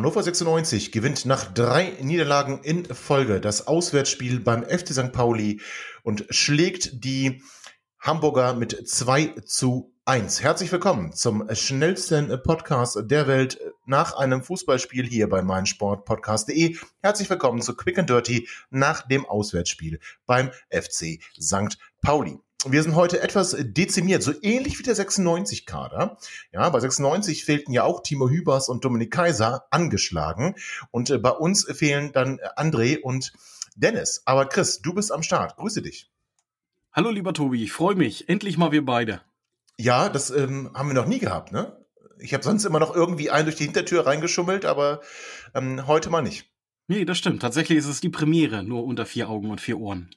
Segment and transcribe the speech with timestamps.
[0.00, 5.12] Hannover 96 gewinnt nach drei Niederlagen in Folge das Auswärtsspiel beim FC St.
[5.12, 5.60] Pauli
[6.02, 7.42] und schlägt die
[7.98, 10.42] Hamburger mit 2 zu 1.
[10.42, 16.78] Herzlich willkommen zum schnellsten Podcast der Welt nach einem Fußballspiel hier bei meinsportpodcast.de.
[17.02, 21.76] Herzlich willkommen zu Quick and Dirty nach dem Auswärtsspiel beim FC St.
[22.00, 26.18] Pauli wir sind heute etwas dezimiert, so ähnlich wie der 96-Kader.
[26.52, 30.56] Ja, bei 96 fehlten ja auch Timo Hübers und Dominik Kaiser angeschlagen.
[30.90, 33.32] Und äh, bei uns fehlen dann André und
[33.76, 34.22] Dennis.
[34.26, 35.56] Aber Chris, du bist am Start.
[35.56, 36.10] Grüße dich.
[36.92, 37.64] Hallo, lieber Tobi.
[37.64, 38.28] Ich freue mich.
[38.28, 39.22] Endlich mal wir beide.
[39.78, 41.78] Ja, das ähm, haben wir noch nie gehabt, ne?
[42.18, 45.00] Ich habe sonst immer noch irgendwie einen durch die Hintertür reingeschummelt, aber
[45.54, 46.50] ähm, heute mal nicht.
[46.88, 47.40] Nee, das stimmt.
[47.40, 50.10] Tatsächlich ist es die Premiere, nur unter vier Augen und vier Ohren.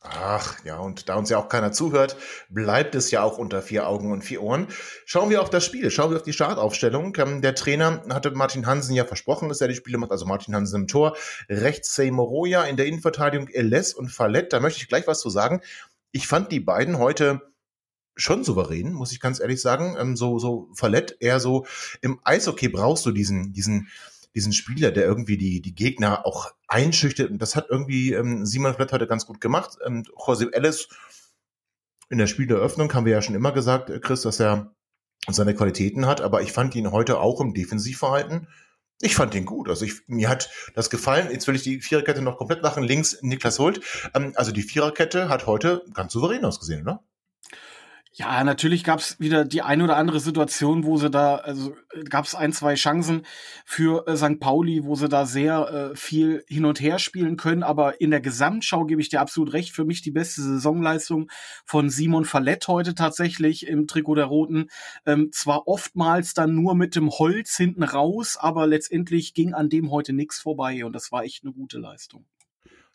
[0.00, 2.16] Ach ja, und da uns ja auch keiner zuhört,
[2.48, 4.68] bleibt es ja auch unter vier Augen und vier Ohren.
[5.04, 7.16] Schauen wir auf das Spiel, schauen wir auf die Startaufstellung.
[7.18, 10.54] Ähm, der Trainer hatte Martin Hansen ja versprochen, dass er die Spiele macht, also Martin
[10.54, 11.16] Hansen im Tor,
[11.48, 14.52] rechts Seymour in der Innenverteidigung Eles und Fallett.
[14.52, 15.60] Da möchte ich gleich was zu sagen.
[16.12, 17.42] Ich fand die beiden heute
[18.16, 19.96] schon souverän, muss ich ganz ehrlich sagen.
[19.98, 21.66] Ähm, so, so Fallett eher so
[22.00, 23.88] im Eishockey brauchst du diesen, diesen,
[24.36, 27.30] diesen Spieler, der irgendwie die, die Gegner auch einschüchtert.
[27.30, 29.78] Und das hat irgendwie ähm, Simon Flett heute ganz gut gemacht.
[29.84, 30.88] Und José Ellis
[32.10, 34.74] in der Spieleröffnung haben wir ja schon immer gesagt, äh, Chris, dass er
[35.26, 38.46] seine Qualitäten hat, aber ich fand ihn heute auch im Defensivverhalten.
[39.00, 39.70] Ich fand ihn gut.
[39.70, 41.30] Also ich, mir hat das gefallen.
[41.30, 42.82] Jetzt will ich die Viererkette noch komplett machen.
[42.82, 43.80] Links Niklas Hult.
[44.14, 47.02] Ähm, also die Viererkette hat heute ganz souverän ausgesehen, oder?
[48.18, 51.76] Ja, natürlich gab es wieder die eine oder andere Situation, wo sie da, also
[52.08, 53.26] gab es ein, zwei Chancen
[53.66, 54.40] für äh, St.
[54.40, 57.62] Pauli, wo sie da sehr äh, viel hin und her spielen können.
[57.62, 59.74] Aber in der Gesamtschau gebe ich dir absolut recht.
[59.74, 61.28] Für mich die beste Saisonleistung
[61.66, 64.70] von Simon Fallett heute tatsächlich im Trikot der Roten.
[65.04, 69.90] Ähm, zwar oftmals dann nur mit dem Holz hinten raus, aber letztendlich ging an dem
[69.90, 72.24] heute nichts vorbei und das war echt eine gute Leistung.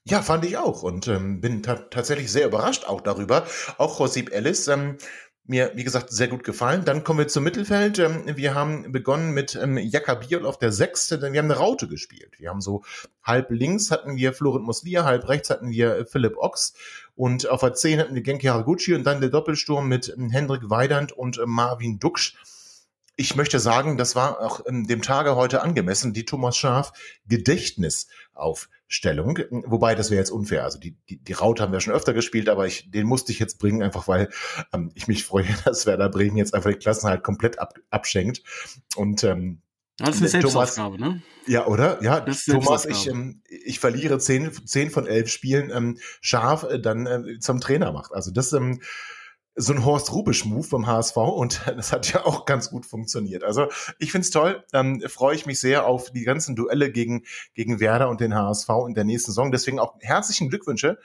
[0.03, 3.45] Ja, fand ich auch und ähm, bin ta tatsächlich sehr überrascht auch darüber.
[3.77, 4.97] Auch Josip Ellis, ähm,
[5.45, 6.85] mir, wie gesagt, sehr gut gefallen.
[6.85, 7.99] Dann kommen wir zum Mittelfeld.
[7.99, 11.87] Ähm, wir haben begonnen mit ähm, Jakabiol auf der Sechste, denn wir haben eine Raute
[11.87, 12.39] gespielt.
[12.39, 12.83] Wir haben so
[13.23, 16.73] halb links hatten wir Florent Muslia, halb rechts hatten wir äh, Philipp Ochs
[17.15, 20.69] und auf der Zehn hatten wir Genki Haraguchi und dann der Doppelsturm mit ähm, Hendrik
[20.69, 22.35] Weidand und äh, Marvin Duksch
[23.15, 26.93] ich möchte sagen, das war auch in dem Tage heute angemessen, die Thomas Schaf
[27.27, 29.39] Gedächtnisaufstellung.
[29.65, 30.63] Wobei, das wäre jetzt unfair.
[30.63, 33.39] Also die, die, die Raute haben wir schon öfter gespielt, aber ich, den musste ich
[33.39, 34.29] jetzt bringen, einfach weil
[34.73, 38.41] ähm, ich mich freue, dass Werder Bremen jetzt einfach die Klassen halt komplett ab, abschenkt.
[38.95, 39.61] Und ähm,
[39.97, 41.21] das ist eine Selbstaufgabe, ne?
[41.47, 42.01] Ja, oder?
[42.01, 47.05] Ja, Thomas, ich, ähm, ich verliere zehn, zehn von elf Spielen ähm, scharf äh, dann
[47.05, 48.13] äh, zum Trainer macht.
[48.13, 48.81] Also das ähm,
[49.55, 53.43] so ein Horst Rubisch-Move vom HSV und das hat ja auch ganz gut funktioniert.
[53.43, 53.67] Also
[53.99, 57.23] ich find's toll, ähm, freue ich mich sehr auf die ganzen Duelle gegen,
[57.53, 59.51] gegen Werder und den HSV in der nächsten Saison.
[59.51, 60.97] Deswegen auch herzlichen Glückwünsche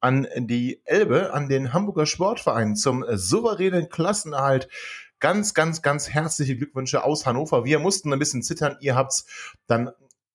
[0.00, 4.68] an die Elbe, an den Hamburger Sportverein zum souveränen Klassenerhalt.
[5.18, 7.66] Ganz, ganz, ganz herzliche Glückwünsche aus Hannover.
[7.66, 8.78] Wir mussten ein bisschen zittern.
[8.80, 9.26] Ihr habt's
[9.66, 9.90] dann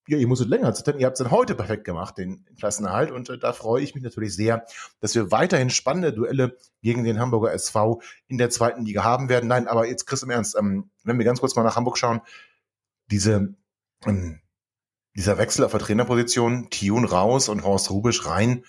[0.08, 1.00] ja, ihr musstet länger zittern.
[1.00, 3.12] Ihr habt es dann heute perfekt gemacht, den Klassenerhalt.
[3.12, 4.66] Und äh, da freue ich mich natürlich sehr,
[5.00, 9.48] dass wir weiterhin spannende Duelle gegen den Hamburger SV in der zweiten Liga haben werden.
[9.48, 12.22] Nein, aber jetzt Chris im Ernst, ähm, wenn wir ganz kurz mal nach Hamburg schauen,
[13.08, 13.56] diese,
[14.06, 14.42] ähm,
[15.16, 18.64] dieser Wechsel auf der Trainerposition, Thion raus und Horst Rubisch rein,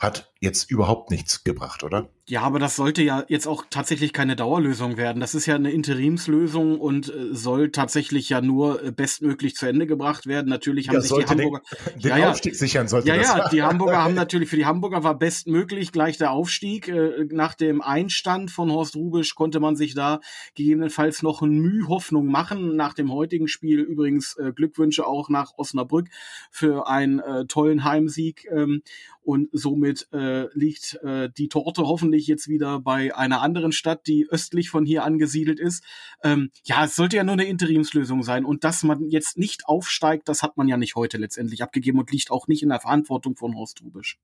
[0.00, 2.08] hat jetzt überhaupt nichts gebracht, oder?
[2.26, 5.20] Ja, aber das sollte ja jetzt auch tatsächlich keine Dauerlösung werden.
[5.20, 9.86] Das ist ja eine Interimslösung und äh, soll tatsächlich ja nur äh, bestmöglich zu Ende
[9.86, 10.48] gebracht werden.
[10.48, 11.60] Natürlich haben ja, sich die Hamburger
[11.96, 13.26] den, den ja, Aufstieg sichern sollte Ja, das.
[13.26, 16.88] ja, die Hamburger haben natürlich für die Hamburger war bestmöglich gleich der Aufstieg.
[16.88, 20.20] Äh, nach dem Einstand von Horst Rubisch konnte man sich da
[20.54, 22.74] gegebenenfalls noch ein Mühe Hoffnung machen.
[22.74, 26.08] Nach dem heutigen Spiel übrigens Glückwünsche auch nach Osnabrück
[26.50, 28.82] für einen tollen Heimsieg ähm,
[29.30, 34.06] und somit äh, liegt äh, die Torte hoffentlich ich jetzt wieder bei einer anderen Stadt,
[34.06, 35.82] die östlich von hier angesiedelt ist.
[36.22, 38.44] Ähm, ja, es sollte ja nur eine Interimslösung sein.
[38.44, 42.12] Und dass man jetzt nicht aufsteigt, das hat man ja nicht heute letztendlich abgegeben und
[42.12, 44.18] liegt auch nicht in der Verantwortung von Horst Rubisch.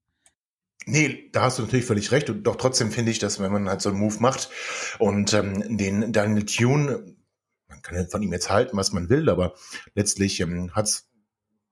[0.85, 2.31] Nee, da hast du natürlich völlig recht.
[2.31, 4.50] Und doch trotzdem finde ich, dass wenn man halt so einen Move macht
[4.99, 7.17] und ähm, den Daniel Tune,
[7.69, 9.55] man kann von ihm jetzt halten, was man will, aber
[9.94, 11.08] letztlich ähm, hat es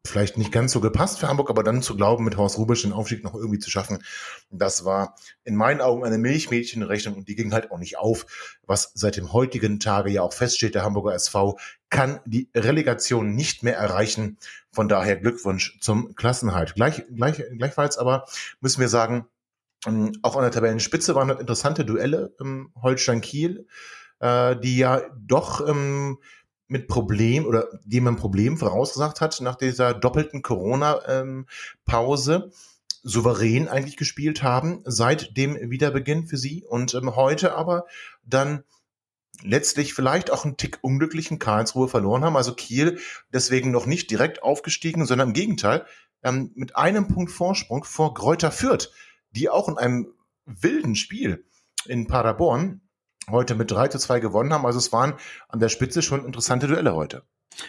[0.06, 2.92] vielleicht nicht ganz so gepasst für Hamburg, aber dann zu glauben, mit Horst Rubisch den
[2.92, 4.02] Aufstieg noch irgendwie zu schaffen,
[4.50, 8.58] das war in meinen Augen eine Milchmädchenrechnung und die ging halt auch nicht auf.
[8.66, 11.58] Was seit dem heutigen Tage ja auch feststeht, der Hamburger SV
[11.88, 14.36] kann die Relegation nicht mehr erreichen.
[14.70, 16.74] Von daher Glückwunsch zum Klassenhalt.
[16.74, 18.26] Gleich, gleich, gleichfalls aber
[18.60, 19.26] müssen wir sagen,
[19.86, 23.66] ähm, auch an der Tabellenspitze waren das interessante Duelle im Holstein-Kiel,
[24.20, 26.18] äh, die ja doch ähm,
[26.66, 32.34] mit Problem oder die man Problem vorausgesagt hat nach dieser doppelten Corona-Pause.
[32.34, 32.52] Ähm,
[33.05, 37.84] souverän eigentlich gespielt haben seit dem Wiederbeginn für sie und ähm, heute aber
[38.25, 38.64] dann
[39.43, 42.37] letztlich vielleicht auch einen Tick unglücklichen Karlsruhe verloren haben.
[42.37, 42.99] Also Kiel
[43.32, 45.84] deswegen noch nicht direkt aufgestiegen, sondern im Gegenteil
[46.22, 48.90] ähm, mit einem Punkt Vorsprung vor Gräuter Fürth,
[49.32, 50.08] die auch in einem
[50.46, 51.44] wilden Spiel
[51.87, 52.81] in Paderborn
[53.30, 54.66] heute mit 3 zu 2 gewonnen haben.
[54.66, 55.14] Also es waren
[55.48, 57.22] an der Spitze schon interessante Duelle heute.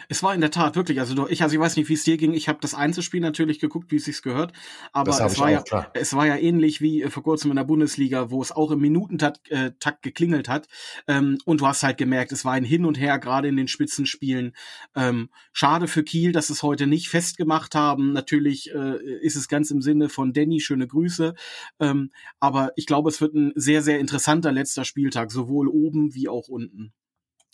[0.10, 2.18] Es war in der Tat wirklich, also ich, also ich weiß nicht, wie es dir
[2.18, 2.34] ging.
[2.34, 4.54] Ich habe das Einzelspiel natürlich geguckt, wie es sich gehört,
[4.92, 5.92] aber es war ja, klar.
[5.94, 8.80] es war ja ähnlich wie äh, vor kurzem in der Bundesliga, wo es auch im
[8.80, 10.68] Minutentakt äh, Takt geklingelt hat.
[11.08, 13.68] Ähm, und du hast halt gemerkt, es war ein Hin und Her gerade in den
[13.68, 14.54] Spitzenspielen.
[14.96, 18.14] Ähm, schade für Kiel, dass es heute nicht festgemacht haben.
[18.14, 21.36] Natürlich äh, ist es ganz im Sinne von Danny, schöne Grüße.
[21.80, 22.10] Ähm,
[22.40, 26.48] aber ich glaube, es wird ein sehr sehr interessanter letzter Spieltag, sowohl oben wie auch
[26.48, 26.94] unten.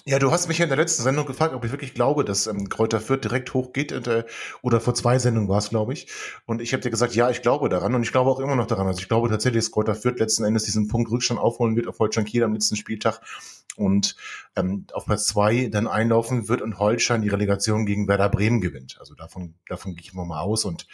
[0.05, 2.47] Ja, du hast mich ja in der letzten Sendung gefragt, ob ich wirklich glaube, dass
[2.47, 3.91] ähm, Kräuter Fürth direkt hochgeht.
[3.91, 4.25] Äh,
[4.63, 6.07] oder vor zwei Sendungen war es, glaube ich.
[6.47, 7.93] Und ich habe dir gesagt, ja, ich glaube daran.
[7.93, 8.87] Und ich glaube auch immer noch daran.
[8.87, 11.99] Also ich glaube tatsächlich, dass Kräuter Fürth letzten Endes diesen Punkt Rückstand aufholen wird auf
[11.99, 13.21] Holstein Kiel am letzten Spieltag.
[13.77, 14.15] Und
[14.55, 18.97] ähm, auf Platz zwei dann einlaufen wird und Holstein die Relegation gegen Werder Bremen gewinnt.
[18.99, 20.65] Also davon, davon gehe ich immer mal aus.
[20.65, 20.87] Und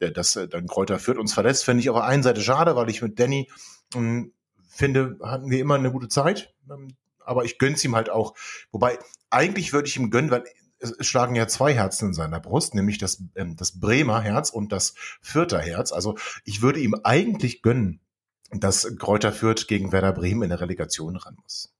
[0.00, 2.76] äh, dass äh, dann Kräuter Fürth uns verlässt, finde ich auf der einen Seite schade,
[2.76, 3.50] weil ich mit Danny
[3.94, 4.32] ähm,
[4.68, 6.54] finde, hatten wir immer eine gute Zeit.
[6.70, 6.94] Ähm,
[7.24, 8.34] aber ich gönn's ihm halt auch.
[8.70, 8.98] Wobei,
[9.30, 10.44] eigentlich würde ich ihm gönnen, weil
[10.80, 14.72] es schlagen ja zwei Herzen in seiner Brust, nämlich das, ähm, das Bremer Herz und
[14.72, 15.92] das Fürther Herz.
[15.92, 18.00] Also ich würde ihm eigentlich gönnen,
[18.50, 21.72] dass Kräuter Fürth gegen Werder Bremen in der Relegation ran muss.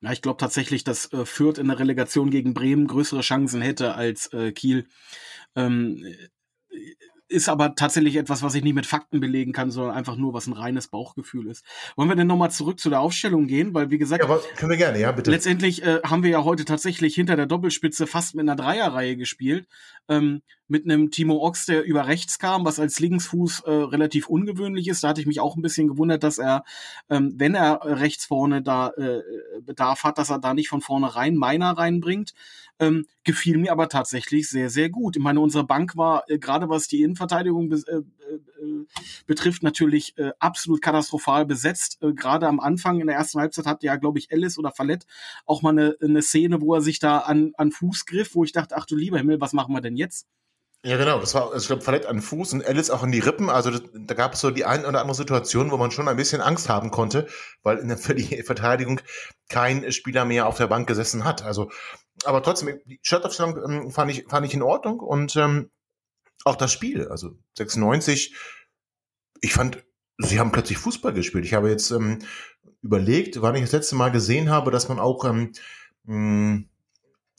[0.00, 3.94] Ja, ich glaube tatsächlich, dass äh, Fürth in der Relegation gegen Bremen größere Chancen hätte
[3.94, 4.86] als äh, Kiel.
[5.56, 6.04] Ähm,
[7.28, 10.46] ist aber tatsächlich etwas, was ich nicht mit Fakten belegen kann, sondern einfach nur, was
[10.46, 11.64] ein reines Bauchgefühl ist.
[11.96, 13.74] Wollen wir denn nochmal zurück zu der Aufstellung gehen?
[13.74, 15.30] Weil, wie gesagt, ja, können wir gerne, ja, bitte.
[15.30, 19.66] Letztendlich äh, haben wir ja heute tatsächlich hinter der Doppelspitze fast mit einer Dreierreihe gespielt.
[20.08, 24.88] Ähm, mit einem Timo Ochs, der über rechts kam, was als Linksfuß äh, relativ ungewöhnlich
[24.88, 25.04] ist.
[25.04, 26.64] Da hatte ich mich auch ein bisschen gewundert, dass er,
[27.10, 29.22] ähm, wenn er rechts vorne da äh,
[29.62, 32.32] Bedarf hat, dass er da nicht von vorne rein Meiner reinbringt.
[32.80, 35.16] Ähm, gefiel mir aber tatsächlich sehr, sehr gut.
[35.16, 38.86] Ich meine, unsere Bank war äh, gerade was die Innenverteidigung be äh, äh,
[39.26, 41.98] betrifft natürlich äh, absolut katastrophal besetzt.
[42.02, 45.06] Äh, gerade am Anfang in der ersten Halbzeit hatte ja, glaube ich, Ellis oder Fallett
[45.46, 48.52] auch mal eine, eine Szene, wo er sich da an, an Fuß griff, wo ich
[48.52, 50.26] dachte, ach du lieber Himmel, was machen wir denn jetzt?
[50.84, 51.18] Ja, genau.
[51.18, 53.48] Das war, also ich glaube, verletzt an Fuß und Alice auch in die Rippen.
[53.48, 56.16] Also das, da gab es so die ein oder andere Situation, wo man schon ein
[56.16, 57.26] bisschen Angst haben konnte,
[57.62, 59.00] weil in der, für die Verteidigung
[59.48, 61.42] kein Spieler mehr auf der Bank gesessen hat.
[61.42, 61.70] Also,
[62.24, 65.70] aber trotzdem, die Startaufstellung ähm, fand ich fand ich in Ordnung und ähm,
[66.44, 68.34] auch das Spiel, also 96.
[69.40, 69.82] Ich fand,
[70.18, 71.46] sie haben plötzlich Fußball gespielt.
[71.46, 72.18] Ich habe jetzt ähm,
[72.82, 75.52] überlegt, wann ich das letzte Mal gesehen habe, dass man auch ähm,
[76.04, 76.64] mh,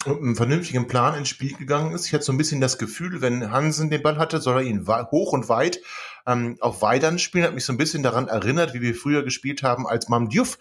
[0.05, 2.05] mit einem vernünftigen Plan ins Spiel gegangen ist.
[2.05, 4.87] Ich hatte so ein bisschen das Gefühl, wenn Hansen den Ball hatte, soll er ihn
[4.87, 5.79] hoch und weit
[6.27, 7.45] ähm, auf Weidern spielen.
[7.45, 10.59] Hat mich so ein bisschen daran erinnert, wie wir früher gespielt haben, als Mam Diouf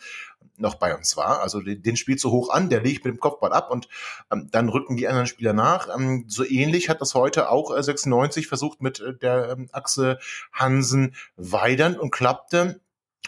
[0.56, 1.40] noch bei uns war.
[1.40, 3.88] Also den, den spielt so hoch an, der legt mit dem Kopfball ab und
[4.30, 5.88] ähm, dann rücken die anderen Spieler nach.
[5.94, 10.18] Ähm, so ähnlich hat das heute auch äh, 96 versucht mit äh, der ähm, Achse
[10.52, 12.80] Hansen Weidern und klappte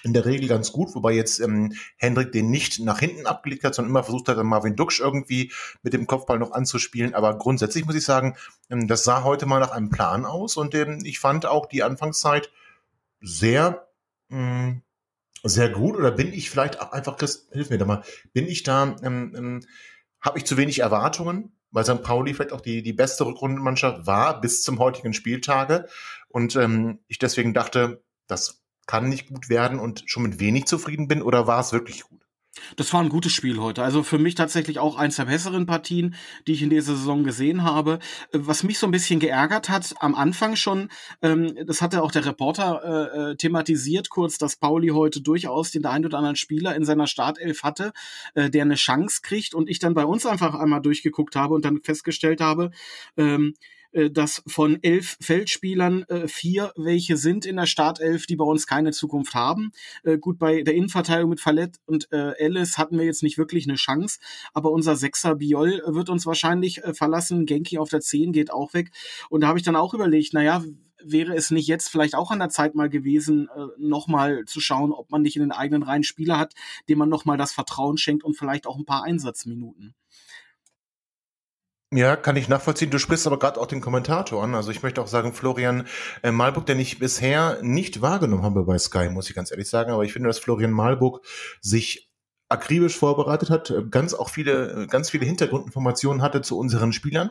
[0.03, 3.75] in der Regel ganz gut, wobei jetzt ähm, Hendrik den nicht nach hinten abgelegt hat,
[3.75, 7.15] sondern immer versucht hat, Marvin Duksch irgendwie mit dem Kopfball noch anzuspielen.
[7.15, 8.37] Aber grundsätzlich muss ich sagen,
[8.71, 11.83] ähm, das sah heute mal nach einem Plan aus und ähm, ich fand auch die
[11.83, 12.50] Anfangszeit
[13.21, 13.88] sehr,
[14.29, 14.83] mh, mm,
[15.45, 15.97] sehr gut.
[15.97, 19.35] Oder bin ich vielleicht auch einfach, Chris, hilf mir da mal, bin ich da, ähm,
[19.37, 19.61] ähm,
[20.21, 21.53] habe ich zu wenig Erwartungen?
[21.73, 22.03] Weil St.
[22.03, 25.87] Pauli vielleicht auch die, die beste Rückrundenmannschaft war bis zum heutigen Spieltage.
[26.29, 31.09] Und ähm, ich deswegen dachte, das kann nicht gut werden und schon mit wenig zufrieden
[31.09, 32.26] bin oder war es wirklich gut?
[32.76, 33.83] Das war ein gutes Spiel heute.
[33.83, 36.14] Also für mich tatsächlich auch eins der besseren Partien,
[36.47, 37.99] die ich in dieser Saison gesehen habe.
[38.33, 40.88] Was mich so ein bisschen geärgert hat, am Anfang schon,
[41.23, 45.85] ähm, das hatte auch der Reporter äh, äh thematisiert kurz, dass Pauli heute durchaus den
[45.87, 47.93] einen oder anderen Spieler in seiner Startelf hatte,
[48.35, 51.64] äh, der eine Chance kriegt und ich dann bei uns einfach einmal durchgeguckt habe und
[51.64, 52.71] dann festgestellt habe,
[53.16, 53.75] ähm, äh,
[54.11, 58.93] dass von elf Feldspielern äh, vier welche sind in der Startelf, die bei uns keine
[58.93, 59.73] Zukunft haben.
[60.05, 63.67] Äh, gut, bei der Innenverteidigung mit Fallett und äh, Ellis hatten wir jetzt nicht wirklich
[63.67, 64.19] eine Chance,
[64.53, 67.47] aber unser Sechser Biol wird uns wahrscheinlich äh, verlassen.
[67.47, 68.91] Genki auf der 10 geht auch weg.
[69.31, 70.62] Und da habe ich dann auch überlegt, naja,
[71.03, 74.93] wäre es nicht jetzt vielleicht auch an der Zeit mal gewesen, äh, nochmal zu schauen,
[74.93, 76.55] ob man nicht in den eigenen Reihen Spieler hat,
[76.88, 79.95] dem man nochmal das Vertrauen schenkt und vielleicht auch ein paar Einsatzminuten.
[81.93, 82.90] Ja, kann ich nachvollziehen.
[82.90, 84.57] Du sprichst aber gerade auch den Kommentator an.
[84.57, 85.87] Also ich möchte auch sagen, Florian
[86.23, 89.93] äh, Malburg, den ich bisher nicht wahrgenommen habe bei Sky, muss ich ganz ehrlich sagen.
[89.93, 91.25] Aber ich finde, dass Florian Malburg
[91.61, 92.11] sich
[92.49, 97.31] akribisch vorbereitet hat, äh, ganz auch viele, äh, ganz viele Hintergrundinformationen hatte zu unseren Spielern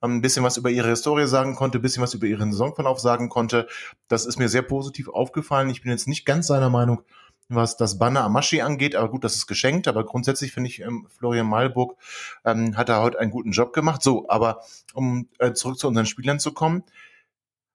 [0.00, 3.28] ein bisschen was über ihre Historie sagen konnte, ein bisschen was über ihren Saisonverlauf sagen
[3.28, 3.68] konnte.
[4.08, 5.68] Das ist mir sehr positiv aufgefallen.
[5.68, 7.02] Ich bin jetzt nicht ganz seiner Meinung,
[7.50, 9.88] was das Banner Amashi angeht, aber gut, das ist geschenkt.
[9.88, 11.96] Aber grundsätzlich finde ich, ähm, Florian Malburg
[12.44, 14.02] ähm, hat da heute einen guten Job gemacht.
[14.02, 14.62] So, aber
[14.94, 16.84] um äh, zurück zu unseren Spielern zu kommen,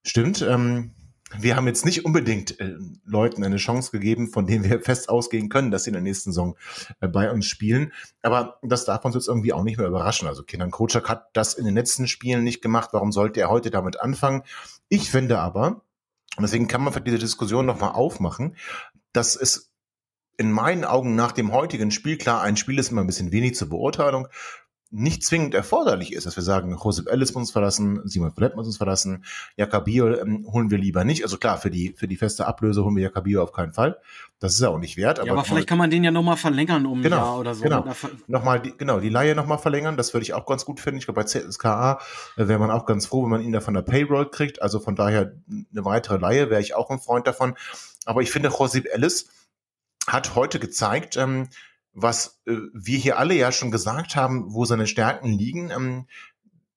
[0.03, 0.91] stimmt, ähm,
[1.38, 5.50] wir haben jetzt nicht unbedingt äh, Leuten eine Chance gegeben, von denen wir fest ausgehen
[5.50, 6.55] können, dass sie in der nächsten Saison
[7.01, 7.91] äh, bei uns spielen.
[8.22, 10.27] Aber das darf uns jetzt irgendwie auch nicht mehr überraschen.
[10.27, 12.89] Also Kenan Kocak hat das in den letzten Spielen nicht gemacht.
[12.94, 14.44] Warum sollte er heute damit anfangen?
[14.88, 15.82] Ich finde aber,
[16.38, 18.55] und deswegen kann man für diese Diskussion nochmal aufmachen,
[19.15, 19.72] dass es
[20.38, 23.55] in meinen Augen nach dem heutigen Spiel, klar, ein Spiel ist immer ein bisschen wenig
[23.55, 24.27] zur Beurteilung,
[24.91, 28.67] nicht zwingend erforderlich ist, dass wir sagen, Josep Ellis muss uns verlassen, Simon Flepp muss
[28.67, 29.25] uns verlassen,
[29.57, 31.24] Jakabio ähm, holen wir lieber nicht.
[31.24, 33.98] Also klar, für die, für die feste Ablöse holen wir Jakabio auf keinen Fall.
[34.39, 35.19] Das ist ja auch nicht wert.
[35.19, 37.55] Aber, ja, aber vielleicht kann man den ja nochmal verlängern um genau, ein Jahr oder
[37.55, 37.63] so.
[37.63, 37.86] Genau,
[38.27, 41.00] nochmal die, genau, die Laie nochmal verlängern, das würde ich auch ganz gut finden.
[41.00, 42.00] Ich glaube, bei ZSKA
[42.38, 44.62] äh, wäre man auch ganz froh, wenn man ihn da von der Payroll kriegt.
[44.62, 47.55] Also von daher eine weitere Laie wäre ich auch ein Freund davon.
[48.05, 49.27] Aber ich finde, Josep Ellis
[50.07, 51.50] hat heute gezeigt, ähm,
[51.93, 55.71] was äh, wir hier alle ja schon gesagt haben, wo seine Stärken liegen.
[55.71, 56.07] Ähm,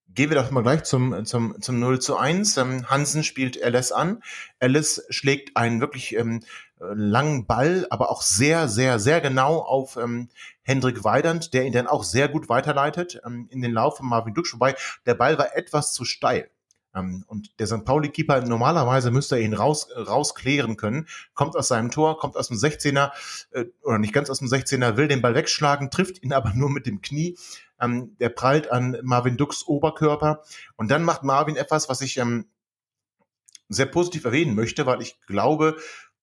[0.08, 2.56] gehen wir doch mal gleich zum, zum, zum 0 zu 1.
[2.56, 4.23] Ähm, Hansen spielt Alice an.
[4.58, 6.40] Alice schlägt einen wirklich ähm,
[6.80, 10.28] langen Ball, aber auch sehr, sehr, sehr genau auf ähm,
[10.62, 14.35] Hendrik Weidand, der ihn dann auch sehr gut weiterleitet ähm, in den Lauf von Marvin
[14.35, 14.54] Duksch.
[14.54, 14.75] Wobei
[15.06, 16.50] der Ball war etwas zu steil.
[16.99, 17.85] Ähm, und der St.
[17.85, 22.57] Pauli-Keeper, normalerweise müsste er ihn raus, rausklären können, kommt aus seinem Tor, kommt aus dem
[22.57, 23.11] 16er,
[23.52, 26.71] äh, oder nicht ganz aus dem 16er, will den Ball wegschlagen, trifft ihn aber nur
[26.71, 27.38] mit dem Knie.
[27.81, 30.43] Ähm, der prallt an Marvin Dux Oberkörper.
[30.76, 32.47] Und dann macht Marvin etwas, was ich ähm,
[33.69, 35.76] sehr positiv erwähnen möchte, weil ich glaube,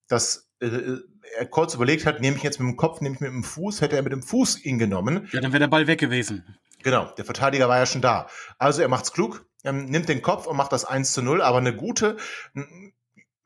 [0.08, 0.98] dass äh,
[1.36, 3.80] er kurz überlegt hat, nehme ich jetzt mit dem Kopf, nehme ich mit dem Fuß,
[3.80, 5.28] hätte er mit dem Fuß ihn genommen.
[5.32, 6.44] Ja, dann wäre der Ball weg gewesen.
[6.82, 8.28] Genau, der Verteidiger war ja schon da.
[8.58, 11.58] Also er macht's klug, ähm, nimmt den Kopf und macht das 1 zu 0, aber
[11.58, 12.16] eine gute,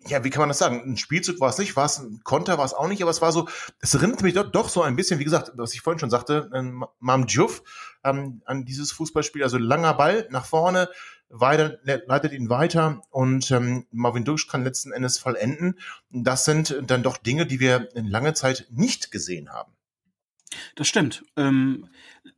[0.06, 0.82] ja, wie kann man das sagen?
[0.84, 3.20] Ein Spielzug war es nicht, war es ein Konter, war es auch nicht, aber es
[3.20, 3.48] war so,
[3.80, 6.50] es erinnert mich doch, doch so ein bisschen, wie gesagt, was ich vorhin schon sagte,
[6.54, 7.62] ähm, Mam Diouf
[8.04, 10.88] ähm, an dieses Fußballspiel, also langer Ball nach vorne,
[11.28, 15.78] weiter, leitet ihn weiter und ähm, Marvin Dusch kann letzten Endes vollenden.
[16.10, 19.72] Das sind dann doch Dinge, die wir in lange Zeit nicht gesehen haben.
[20.74, 21.24] Das stimmt.
[21.36, 21.88] Ähm,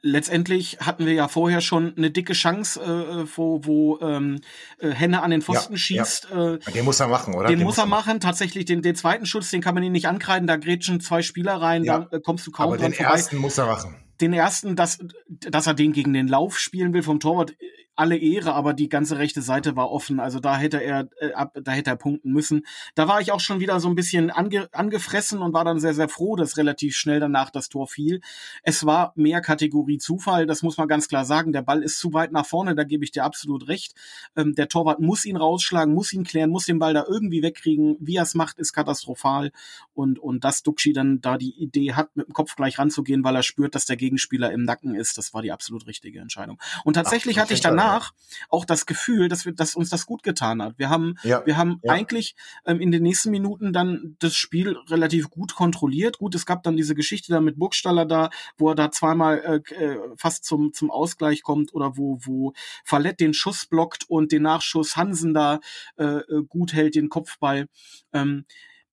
[0.02, 4.40] letztendlich hatten wir ja vorher schon eine dicke Chance, äh, wo, wo ähm,
[4.78, 6.28] äh, Henne an den Pfosten ja, schießt.
[6.30, 6.54] Ja.
[6.54, 7.48] Äh, den muss er machen, oder?
[7.48, 8.20] Den, den muss er machen.
[8.20, 10.46] Tatsächlich den, den zweiten Schutz, den kann man ihn nicht ankreiden.
[10.46, 12.00] Da grätschen zwei Spieler rein, ja.
[12.10, 13.12] da äh, kommst du kaum Aber den vorbei.
[13.12, 13.96] ersten muss er machen.
[14.20, 17.54] Den ersten, dass, dass er den gegen den Lauf spielen will vom Torwart,
[17.94, 20.18] alle Ehre, aber die ganze rechte Seite war offen.
[20.18, 22.64] Also da hätte er, äh, ab, da hätte er punkten müssen.
[22.94, 25.92] Da war ich auch schon wieder so ein bisschen ange, angefressen und war dann sehr,
[25.92, 28.20] sehr froh, dass relativ schnell danach das Tor fiel.
[28.62, 31.52] Es war mehr Kategorie Zufall, das muss man ganz klar sagen.
[31.52, 33.94] Der Ball ist zu weit nach vorne, da gebe ich dir absolut recht.
[34.36, 37.96] Ähm, der Torwart muss ihn rausschlagen, muss ihn klären, muss den Ball da irgendwie wegkriegen.
[38.00, 39.52] Wie er es macht, ist katastrophal.
[39.92, 43.36] Und, und dass Duxi dann da die Idee hat, mit dem Kopf gleich ranzugehen, weil
[43.36, 46.58] er spürt, dass der Gegenspieler im Nacken ist, das war die absolut richtige Entscheidung.
[46.84, 48.12] Und tatsächlich Ach, hatte ich danach danach
[48.48, 50.78] auch das Gefühl, dass wir, dass uns das gut getan hat.
[50.78, 51.92] Wir haben, ja, wir haben ja.
[51.92, 52.34] eigentlich
[52.66, 56.18] ähm, in den nächsten Minuten dann das Spiel relativ gut kontrolliert.
[56.18, 59.74] Gut, es gab dann diese Geschichte da mit Burgstaller da, wo er da zweimal äh,
[59.74, 62.52] äh, fast zum, zum Ausgleich kommt oder wo, wo
[62.84, 65.60] Fallett den Schuss blockt und den Nachschuss Hansen da
[65.96, 67.66] äh, äh gut hält, den Kopfball.
[68.12, 68.44] Ähm,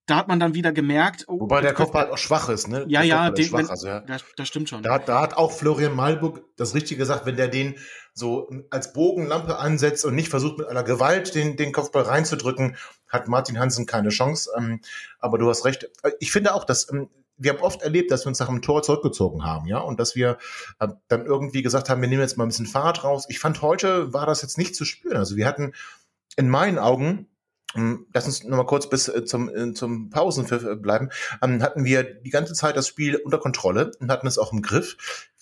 [0.09, 1.25] da hat man dann wieder gemerkt.
[1.27, 2.85] Oh, Wobei der Kopfball halt auch schwach ist, ne?
[2.87, 4.01] Ja, ja, den, schwach, wenn, also, ja.
[4.01, 4.83] Das, das, stimmt schon.
[4.83, 7.75] Da, da hat auch Florian Malburg das Richtige gesagt, wenn der den
[8.13, 12.75] so als Bogenlampe ansetzt und nicht versucht mit aller Gewalt den, den Kopfball reinzudrücken,
[13.07, 14.51] hat Martin Hansen keine Chance.
[14.57, 14.81] Ähm,
[15.19, 15.89] aber du hast recht.
[16.19, 18.83] Ich finde auch, dass ähm, wir haben oft erlebt, dass wir uns nach dem Tor
[18.83, 20.37] zurückgezogen haben, ja, und dass wir
[20.79, 23.25] äh, dann irgendwie gesagt haben, wir nehmen jetzt mal ein bisschen Fahrt raus.
[23.29, 25.17] Ich fand heute war das jetzt nicht zu spüren.
[25.17, 25.73] Also wir hatten
[26.35, 27.28] in meinen Augen
[28.13, 31.09] lass uns noch mal kurz bis äh, zum, äh, zum Pausenpfiff äh, bleiben.
[31.41, 34.61] Ähm, hatten wir die ganze Zeit das Spiel unter Kontrolle und hatten es auch im
[34.61, 34.97] Griff.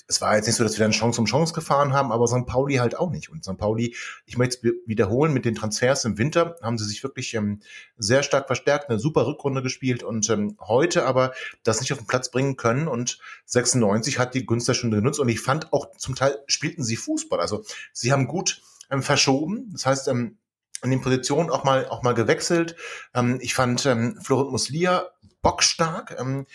[0.10, 2.46] es war jetzt nicht so, dass wir dann Chance um Chance gefahren haben, aber St.
[2.46, 3.30] Pauli halt auch nicht.
[3.30, 3.58] Und St.
[3.58, 7.62] Pauli, ich möchte es wiederholen, mit den Transfers im Winter haben sie sich wirklich ähm,
[7.98, 12.08] sehr stark verstärkt, eine super Rückrunde gespielt und ähm, heute aber das nicht auf den
[12.08, 12.88] Platz bringen können.
[12.88, 16.84] Und 96 hat die Gunst der Stunde genutzt und ich fand auch zum Teil spielten
[16.84, 17.40] sie Fußball.
[17.40, 19.70] Also sie haben gut ähm, verschoben.
[19.72, 20.38] Das heißt, ähm,
[20.84, 22.76] in den Positionen auch mal auch mal gewechselt.
[23.14, 25.08] Ähm, ich fand ähm, Florent Muslia
[25.42, 26.16] bockstark.
[26.20, 26.46] Ähm,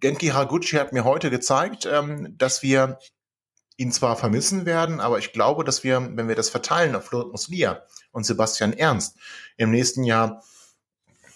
[0.00, 2.98] Genki Haraguchi hat mir heute gezeigt, ähm, dass wir
[3.76, 7.32] ihn zwar vermissen werden, aber ich glaube, dass wir, wenn wir das verteilen auf Florent
[7.32, 7.82] Muslia
[8.12, 9.16] und Sebastian Ernst,
[9.56, 10.42] im nächsten Jahr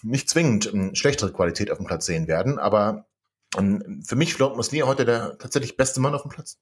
[0.03, 2.59] nicht zwingend ähm, schlechtere Qualität auf dem Platz sehen werden.
[2.59, 3.05] Aber
[3.57, 6.57] ähm, für mich Florent Muslia heute der tatsächlich beste Mann auf dem Platz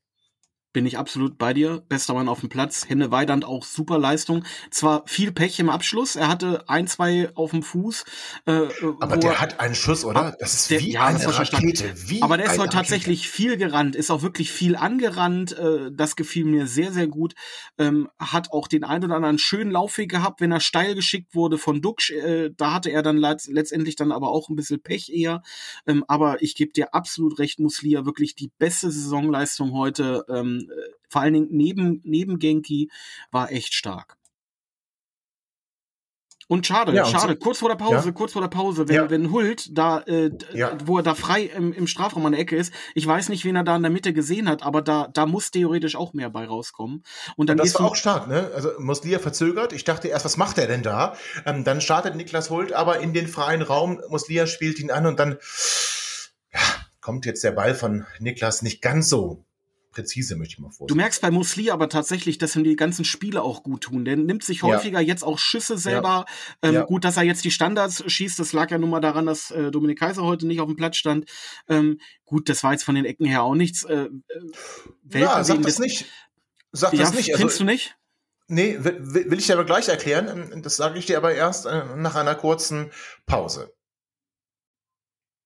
[0.76, 1.82] bin ich absolut bei dir.
[1.88, 2.90] Bester Mann auf dem Platz.
[2.90, 4.44] Henne Weidand auch super Leistung.
[4.72, 6.18] Zwar viel Pech im Abschluss.
[6.18, 8.04] Er hatte ein, zwei auf dem Fuß.
[8.46, 8.64] Äh,
[9.00, 10.36] aber der hat einen Schuss, oder?
[10.38, 11.94] Das ist der, wie ja, eine Rakete.
[12.10, 13.96] Wie aber der ist heute tatsächlich viel gerannt.
[13.96, 15.58] Ist auch wirklich viel angerannt.
[15.58, 17.36] Äh, das gefiel mir sehr, sehr gut.
[17.78, 21.58] Ähm, hat auch den einen oder anderen schönen Laufweg gehabt, wenn er steil geschickt wurde
[21.58, 22.12] von Duxch.
[22.12, 25.42] Äh, da hatte er dann letztendlich dann aber auch ein bisschen Pech eher.
[25.88, 30.26] Ähm, aber ich gebe dir absolut recht, Muslia wirklich die beste Saisonleistung heute.
[30.28, 32.90] Ähm, äh, vor allen Dingen neben, neben Genki
[33.32, 34.18] war echt stark.
[36.48, 38.12] Und schade, ja, schade, so, kurz vor der Pause, ja.
[38.12, 39.10] kurz vor der Pause, wenn, ja.
[39.10, 40.30] wenn Hult da, äh,
[40.86, 43.56] wo er da frei im, im Strafraum an der Ecke ist, ich weiß nicht, wen
[43.56, 46.46] er da in der Mitte gesehen hat, aber da, da muss theoretisch auch mehr bei
[46.46, 47.04] rauskommen.
[47.36, 48.52] Und dann und das war auch stark, ne?
[48.54, 49.74] Also Muslia verzögert.
[49.74, 51.16] Ich dachte erst, was macht er denn da?
[51.48, 54.00] Ähm, dann startet Niklas Hult aber in den freien Raum.
[54.10, 55.40] Muslia spielt ihn an und dann
[56.54, 56.60] ja,
[57.02, 59.45] kommt jetzt der Ball von Niklas nicht ganz so
[59.96, 60.88] präzise, möchte ich mal vorstellen.
[60.90, 64.06] Du merkst bei Musli aber tatsächlich, dass ihm die ganzen Spiele auch gut tun.
[64.06, 65.08] Der nimmt sich häufiger ja.
[65.08, 66.26] jetzt auch Schüsse selber.
[66.64, 66.70] Ja.
[66.70, 66.84] Ähm, ja.
[66.84, 69.72] Gut, dass er jetzt die Standards schießt, das lag ja nun mal daran, dass äh,
[69.72, 71.26] Dominik Kaiser heute nicht auf dem Platz stand.
[71.68, 73.84] Ähm, gut, das war jetzt von den Ecken her auch nichts.
[73.86, 74.10] Äh,
[75.12, 76.06] äh ja, sag das nicht.
[76.72, 77.32] Sag das nicht.
[77.32, 77.98] Also, findest du nicht?
[78.48, 79.00] Nee, will,
[79.32, 80.62] will ich dir aber gleich erklären.
[80.62, 82.92] Das sage ich dir aber erst äh, nach einer kurzen
[83.26, 83.74] Pause.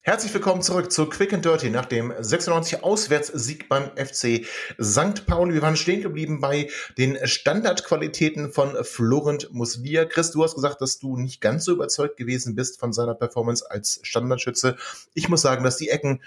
[0.10, 4.44] Herzlich willkommen zurück zu Quick and Dirty nach dem 96 Auswärtssieg beim FC
[4.82, 5.28] St.
[5.28, 5.54] Pauli.
[5.54, 10.06] Wir waren stehen geblieben bei den Standardqualitäten von Florent Muslia.
[10.06, 13.70] Chris, du hast gesagt, dass du nicht ganz so überzeugt gewesen bist von seiner Performance
[13.70, 14.78] als Standardschütze.
[15.14, 16.24] Ich muss sagen, dass die Ecken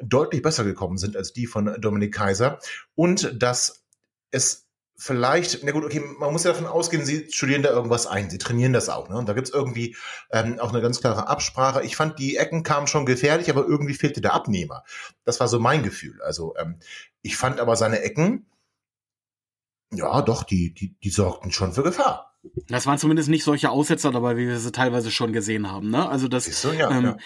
[0.00, 2.58] deutlich besser gekommen sind als die von Dominik Kaiser
[2.94, 3.82] und dass
[4.30, 4.65] es
[4.96, 8.38] vielleicht, na gut, okay, man muss ja davon ausgehen, sie studieren da irgendwas ein, sie
[8.38, 9.16] trainieren das auch, ne?
[9.16, 9.94] Und da gibt's irgendwie
[10.30, 11.84] ähm, auch eine ganz klare Absprache.
[11.84, 14.84] Ich fand, die Ecken kamen schon gefährlich, aber irgendwie fehlte der Abnehmer.
[15.24, 16.22] Das war so mein Gefühl.
[16.22, 16.78] Also ähm,
[17.22, 18.46] ich fand aber seine Ecken,
[19.92, 22.34] ja, doch, die, die, die sorgten schon für Gefahr.
[22.68, 25.90] Das waren zumindest nicht solche Aussetzer dabei, wie wir sie teilweise schon gesehen haben.
[25.90, 26.08] Ne?
[26.08, 27.16] Also das, so, ja, ähm, ja.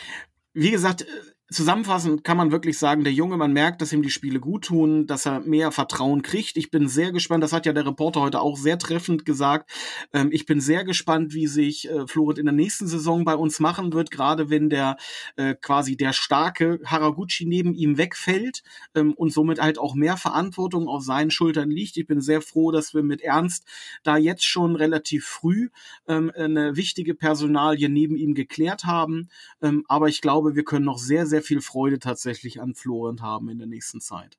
[0.52, 1.06] wie gesagt,
[1.52, 5.08] Zusammenfassend kann man wirklich sagen, der Junge, man merkt, dass ihm die Spiele gut tun,
[5.08, 6.56] dass er mehr Vertrauen kriegt.
[6.56, 9.68] Ich bin sehr gespannt, das hat ja der Reporter heute auch sehr treffend gesagt.
[10.12, 13.58] Ähm, ich bin sehr gespannt, wie sich äh, Florent in der nächsten Saison bei uns
[13.58, 14.96] machen wird, gerade wenn der
[15.34, 18.62] äh, quasi der starke Haraguchi neben ihm wegfällt
[18.94, 21.96] ähm, und somit halt auch mehr Verantwortung auf seinen Schultern liegt.
[21.96, 23.66] Ich bin sehr froh, dass wir mit Ernst
[24.04, 25.70] da jetzt schon relativ früh
[26.06, 29.30] ähm, eine wichtige Personalie neben ihm geklärt haben.
[29.60, 33.22] Ähm, aber ich glaube, wir können noch sehr, sehr sehr viel Freude tatsächlich an Florent
[33.22, 34.38] haben in der nächsten Zeit.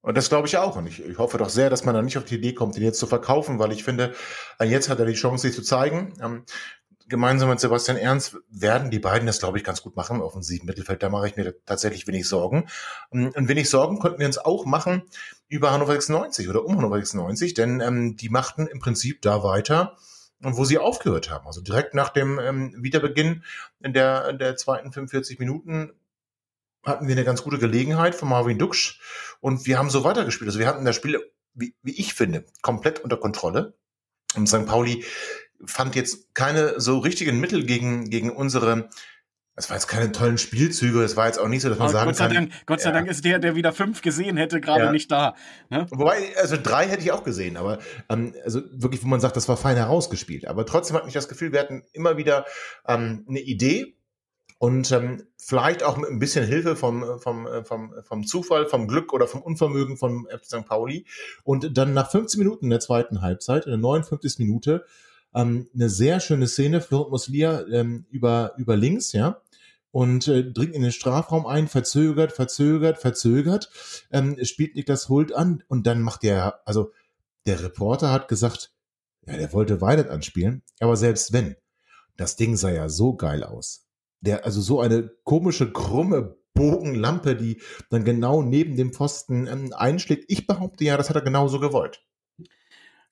[0.00, 0.76] Und das glaube ich auch.
[0.76, 2.84] Und ich, ich, hoffe doch sehr, dass man da nicht auf die Idee kommt, ihn
[2.84, 4.14] jetzt zu verkaufen, weil ich finde,
[4.58, 6.14] äh, jetzt hat er die Chance, sich zu zeigen.
[6.22, 6.44] Ähm,
[7.08, 10.20] gemeinsam mit Sebastian Ernst werden die beiden das, glaube ich, ganz gut machen.
[10.20, 12.68] Offensiv Mittelfeld, da mache ich mir tatsächlich wenig Sorgen.
[13.12, 15.02] Ähm, und wenig Sorgen konnten wir uns auch machen
[15.48, 19.96] über Hannover 96 oder um Hannover 96, denn ähm, die machten im Prinzip da weiter,
[20.40, 21.46] wo sie aufgehört haben.
[21.46, 23.44] Also direkt nach dem ähm, Wiederbeginn
[23.80, 25.92] in der, in der zweiten 45 Minuten
[26.84, 29.00] hatten wir eine ganz gute Gelegenheit von Marvin Duksch
[29.40, 30.48] und wir haben so weitergespielt.
[30.48, 31.20] Also wir hatten das Spiel,
[31.54, 33.74] wie, wie ich finde, komplett unter Kontrolle.
[34.36, 34.66] Und St.
[34.66, 35.04] Pauli
[35.64, 38.88] fand jetzt keine so richtigen Mittel gegen, gegen unsere
[39.58, 41.92] es war jetzt keine tollen Spielzüge, es war jetzt auch nicht so, dass man Aber
[41.92, 42.34] sagen Gott sei kann.
[42.34, 42.94] Dank, Gott sei ja.
[42.94, 44.92] Dank ist der, der wieder fünf gesehen hätte, gerade ja.
[44.92, 45.34] nicht da.
[45.68, 45.86] Ne?
[45.90, 49.48] Wobei, also drei hätte ich auch gesehen, aber ähm, also wirklich, wo man sagt, das
[49.48, 50.46] war fein herausgespielt.
[50.46, 52.46] Aber trotzdem hat mich das Gefühl, wir hatten immer wieder
[52.86, 53.96] ähm, eine Idee
[54.58, 59.12] und ähm, vielleicht auch mit ein bisschen Hilfe vom, vom, vom, vom Zufall, vom Glück
[59.12, 60.66] oder vom Unvermögen von St.
[60.66, 61.04] Pauli.
[61.42, 64.38] Und dann nach 15 Minuten in der zweiten Halbzeit, in der 59.
[64.38, 64.84] Minute,
[65.34, 69.40] ähm, eine sehr schöne Szene, Florent Muslia ähm, über, über links, ja,
[69.90, 73.70] und äh, dringt in den Strafraum ein, verzögert, verzögert, verzögert,
[74.10, 76.92] ähm, spielt Niklas Hult an und dann macht der, also
[77.46, 78.72] der Reporter hat gesagt,
[79.26, 81.56] ja, der wollte Weidet anspielen, aber selbst wenn,
[82.16, 83.86] das Ding sah ja so geil aus.
[84.20, 90.24] Der, also so eine komische, krumme Bogenlampe, die dann genau neben dem Pfosten ähm, einschlägt.
[90.26, 92.02] Ich behaupte ja, das hat er genauso gewollt.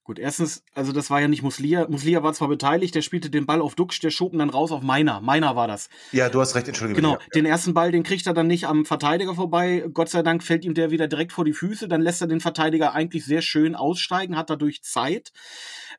[0.07, 1.89] Gut, erstens, also das war ja nicht Muslia.
[1.89, 4.71] Muslia war zwar beteiligt, der spielte den Ball auf Duxch, der schob ihn dann raus
[4.71, 5.21] auf Meiner.
[5.21, 5.89] Meiner war das.
[6.13, 7.03] Ja, du hast recht, Entschuldigung.
[7.03, 7.27] Genau, ja.
[7.35, 9.85] den ersten Ball, den kriegt er dann nicht am Verteidiger vorbei.
[9.93, 11.89] Gott sei Dank fällt ihm der wieder direkt vor die Füße.
[11.89, 15.33] Dann lässt er den Verteidiger eigentlich sehr schön aussteigen, hat dadurch Zeit.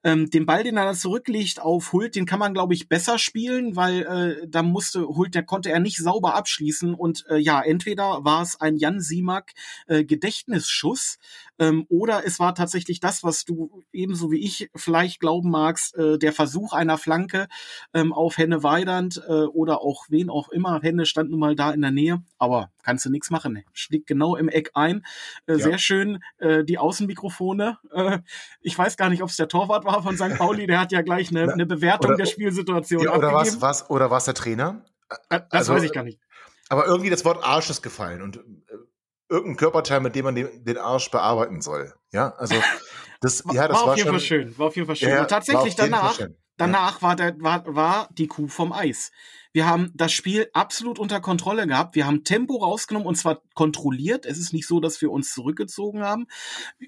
[0.05, 3.19] Ähm, den Ball, den er dann zurücklegt auf Hult, den kann man, glaube ich, besser
[3.19, 6.93] spielen, weil äh, da musste Hult, der konnte er nicht sauber abschließen.
[6.93, 9.51] Und äh, ja, entweder war es ein Jan Simak
[9.87, 11.17] äh, Gedächtnisschuss
[11.59, 16.17] ähm, oder es war tatsächlich das, was du ebenso wie ich vielleicht glauben magst, äh,
[16.17, 17.47] der Versuch einer Flanke
[17.93, 20.79] ähm, auf Henne Weidand äh, oder auch wen auch immer.
[20.81, 23.63] Henne stand nun mal da in der Nähe, aber kannst du nichts machen.
[23.73, 25.05] Schlägt genau im Eck ein.
[25.47, 25.59] Äh, ja.
[25.59, 27.77] Sehr schön äh, die Außenmikrofone.
[27.91, 28.19] Äh,
[28.61, 30.37] ich weiß gar nicht, ob es der Torwart war von St.
[30.37, 33.61] Pauli, der hat ja gleich eine, eine Bewertung oder, der Spielsituation ja, oder abgegeben.
[33.61, 34.83] Was, oder war es der Trainer?
[35.29, 36.19] Äh, das also, weiß ich gar nicht.
[36.69, 38.41] Aber irgendwie das Wort Arsch ist gefallen und äh,
[39.29, 41.93] irgendein Körperteil, mit dem man den, den Arsch bearbeiten soll.
[42.11, 42.55] Ja, also
[43.21, 44.57] das, ja, das war, war auf jeden Fall schön.
[44.57, 45.09] War auf jeden Fall schön.
[45.09, 46.19] Ja, und tatsächlich danach,
[46.57, 49.11] danach war, der, war, war die Kuh vom Eis.
[49.53, 51.95] Wir haben das Spiel absolut unter Kontrolle gehabt.
[51.95, 54.27] Wir haben Tempo rausgenommen und zwar kontrolliert.
[54.27, 56.27] Es ist nicht so, dass wir uns zurückgezogen haben.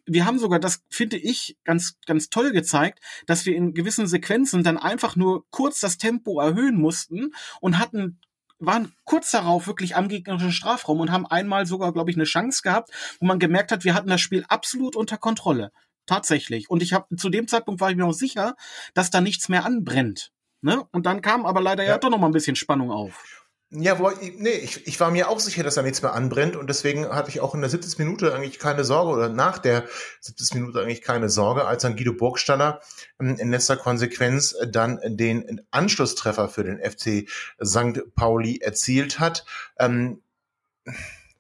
[0.06, 4.64] Wir haben sogar, das finde ich ganz, ganz toll gezeigt, dass wir in gewissen Sequenzen
[4.64, 8.20] dann einfach nur kurz das Tempo erhöhen mussten und hatten
[8.60, 12.62] waren kurz darauf wirklich am gegnerischen Strafraum und haben einmal sogar, glaube ich, eine Chance
[12.62, 15.72] gehabt, wo man gemerkt hat, wir hatten das Spiel absolut unter Kontrolle.
[16.10, 16.72] Tatsächlich.
[16.72, 18.56] Und ich habe zu dem Zeitpunkt war ich mir auch sicher,
[18.96, 20.32] dass da nichts mehr anbrennt.
[20.62, 20.84] Ne?
[20.92, 23.24] Und dann kam aber leider ja, ja doch noch mal ein bisschen Spannung auf.
[23.70, 26.68] Ja, wo, nee, ich, ich war mir auch sicher, dass da nichts mehr anbrennt und
[26.68, 28.00] deswegen hatte ich auch in der 70.
[28.00, 29.86] Minute eigentlich keine Sorge oder nach der
[30.22, 30.56] 70.
[30.56, 32.82] Minute eigentlich keine Sorge, als dann Guido Burgstaller
[33.22, 37.30] ähm, in letzter Konsequenz dann den Anschlusstreffer für den FC
[37.64, 38.16] St.
[38.16, 39.46] Pauli erzielt hat.
[39.78, 40.24] Ähm,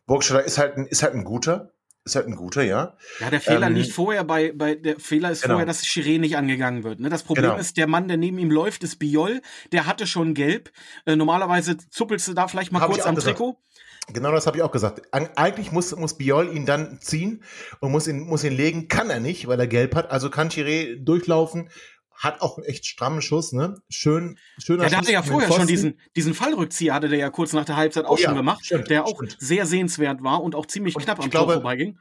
[0.05, 1.71] Burgstaller ist halt ein, ist halt ein guter,
[2.09, 2.95] ist halt ein guter, ja.
[3.19, 5.55] Ja, der Fehler ähm, liegt vorher bei, bei der Fehler ist genau.
[5.55, 6.99] vorher, dass Chiré nicht angegangen wird.
[6.99, 7.09] Ne?
[7.09, 7.57] Das Problem genau.
[7.57, 9.41] ist, der Mann, der neben ihm läuft, ist Biol,
[9.71, 10.71] der hatte schon gelb.
[11.05, 13.37] Äh, normalerweise zuppelst du da vielleicht mal Hab kurz am gesagt.
[13.37, 13.57] Trikot.
[14.11, 15.01] Genau das habe ich auch gesagt.
[15.11, 17.43] Eigentlich muss, muss Biol ihn dann ziehen
[17.79, 18.87] und muss ihn, muss ihn legen.
[18.87, 20.09] Kann er nicht, weil er gelb hat.
[20.09, 21.69] Also kann Chiré durchlaufen
[22.19, 23.81] hat auch einen echt strammen Schuss, ne?
[23.89, 27.53] Schön, schöner Ja, der hatte ja vorher schon diesen, diesen Fallrückzieher, hatte der ja kurz
[27.53, 29.37] nach der Halbzeit auch oh, schon ja, gemacht, stimmt, der auch stimmt.
[29.39, 31.97] sehr sehenswert war und auch ziemlich und knapp am glaube, Tor vorbeiging.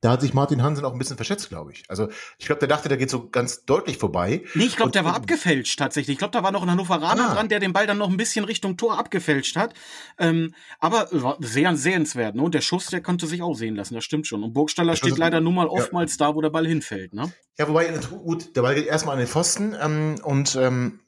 [0.00, 1.84] Da hat sich Martin Hansen auch ein bisschen verschätzt, glaube ich.
[1.88, 2.08] Also
[2.38, 4.42] ich glaube, der dachte, der geht so ganz deutlich vorbei.
[4.54, 6.14] Nee, ich glaube, der war abgefälscht tatsächlich.
[6.14, 7.34] Ich glaube, da war noch ein Hannoveraner ah.
[7.34, 9.74] dran, der den Ball dann noch ein bisschen Richtung Tor abgefälscht hat.
[10.18, 12.34] Ähm, aber war sehr sehenswert.
[12.34, 12.42] Ne?
[12.42, 14.42] Und der Schuss, der konnte sich auch sehen lassen, das stimmt schon.
[14.42, 16.26] Und Burgstaller steht leider nun mal oftmals ja.
[16.26, 17.12] da, wo der Ball hinfällt.
[17.14, 17.32] Ne?
[17.58, 17.86] Ja, wobei,
[18.24, 21.00] gut, der Ball geht erstmal an den Pfosten ähm, und ähm,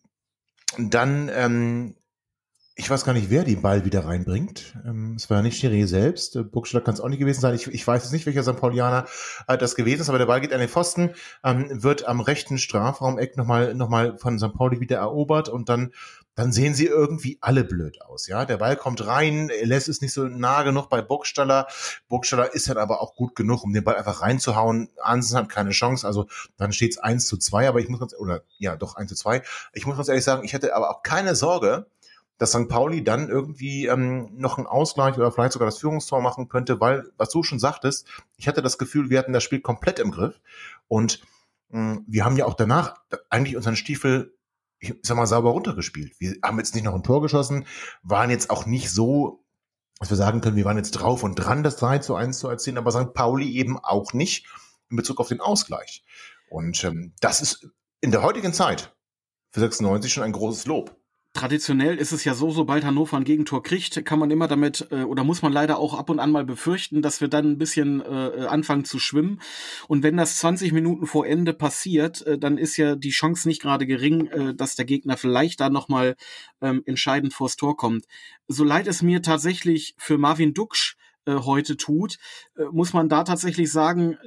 [0.79, 1.97] dann ähm,
[2.77, 4.75] ich weiß gar nicht, wer den Ball wieder reinbringt.
[4.85, 6.37] Ähm, es war ja nicht Chiré selbst.
[6.51, 7.55] Burgstaller kann es auch nicht gewesen sein.
[7.55, 8.57] Ich, ich weiß jetzt nicht, welcher St.
[8.57, 9.07] Paulianer
[9.47, 11.11] äh, das gewesen ist, aber der Ball geht an den Pfosten,
[11.45, 14.55] ähm, wird am rechten Strafraumeck nochmal noch mal von St.
[14.55, 15.93] Pauli wieder erobert und dann,
[16.35, 18.27] dann sehen sie irgendwie alle blöd aus.
[18.27, 21.69] Ja, Der Ball kommt rein, lässt es nicht so nah genug bei Burgstaller.
[22.09, 24.89] Burgstaller ist dann aber auch gut genug, um den Ball einfach reinzuhauen.
[25.01, 28.15] Ansen hat keine Chance, also dann steht es 1 zu 2, aber ich muss ganz,
[28.15, 29.43] oder ja, doch 1 zu 2.
[29.75, 31.87] Ich muss ganz ehrlich sagen, ich hätte aber auch keine Sorge,
[32.39, 32.69] dass St.
[32.69, 37.05] Pauli dann irgendwie ähm, noch einen Ausgleich oder vielleicht sogar das Führungstor machen könnte, weil,
[37.17, 40.41] was du schon sagtest, ich hatte das Gefühl, wir hatten das Spiel komplett im Griff
[40.89, 41.23] und
[41.69, 42.97] mh, mm, wir haben ja auch danach
[43.31, 44.35] eigentlich unseren Stiefel,
[44.79, 46.15] ich sag mal, sauber runtergespielt.
[46.19, 47.67] Wir haben jetzt nicht noch ein Tor geschossen,
[48.03, 49.45] waren jetzt auch nicht so,
[50.01, 52.49] dass wir sagen können, wir waren jetzt drauf und dran, das 3 zu 1 zu
[52.49, 53.15] erzielen, aber St.
[53.15, 54.47] Pauli eben auch nicht
[54.91, 56.05] in Bezug auf den Ausgleich.
[56.51, 57.69] Und ähm, das ist
[58.01, 58.95] in der heutigen Zeit
[59.51, 60.97] für 96 schon ein großes Lob
[61.35, 65.03] traditionell ist es ja so, sobald Hannover ein Gegentor kriegt, kann man immer damit äh,
[65.03, 68.01] oder muss man leider auch ab und an mal befürchten, dass wir dann ein bisschen
[68.01, 69.41] äh, anfangen zu schwimmen.
[69.89, 73.61] Und wenn das 20 Minuten vor Ende passiert, äh, dann ist ja die Chance nicht
[73.61, 76.15] gerade gering, äh, dass der Gegner vielleicht da nochmal
[76.63, 78.07] ähm, entscheidend vors Tor kommt.
[78.47, 82.19] So leid es mir tatsächlich für Marvin Duksch äh, heute tut,
[82.57, 84.19] äh, muss man da tatsächlich sagen,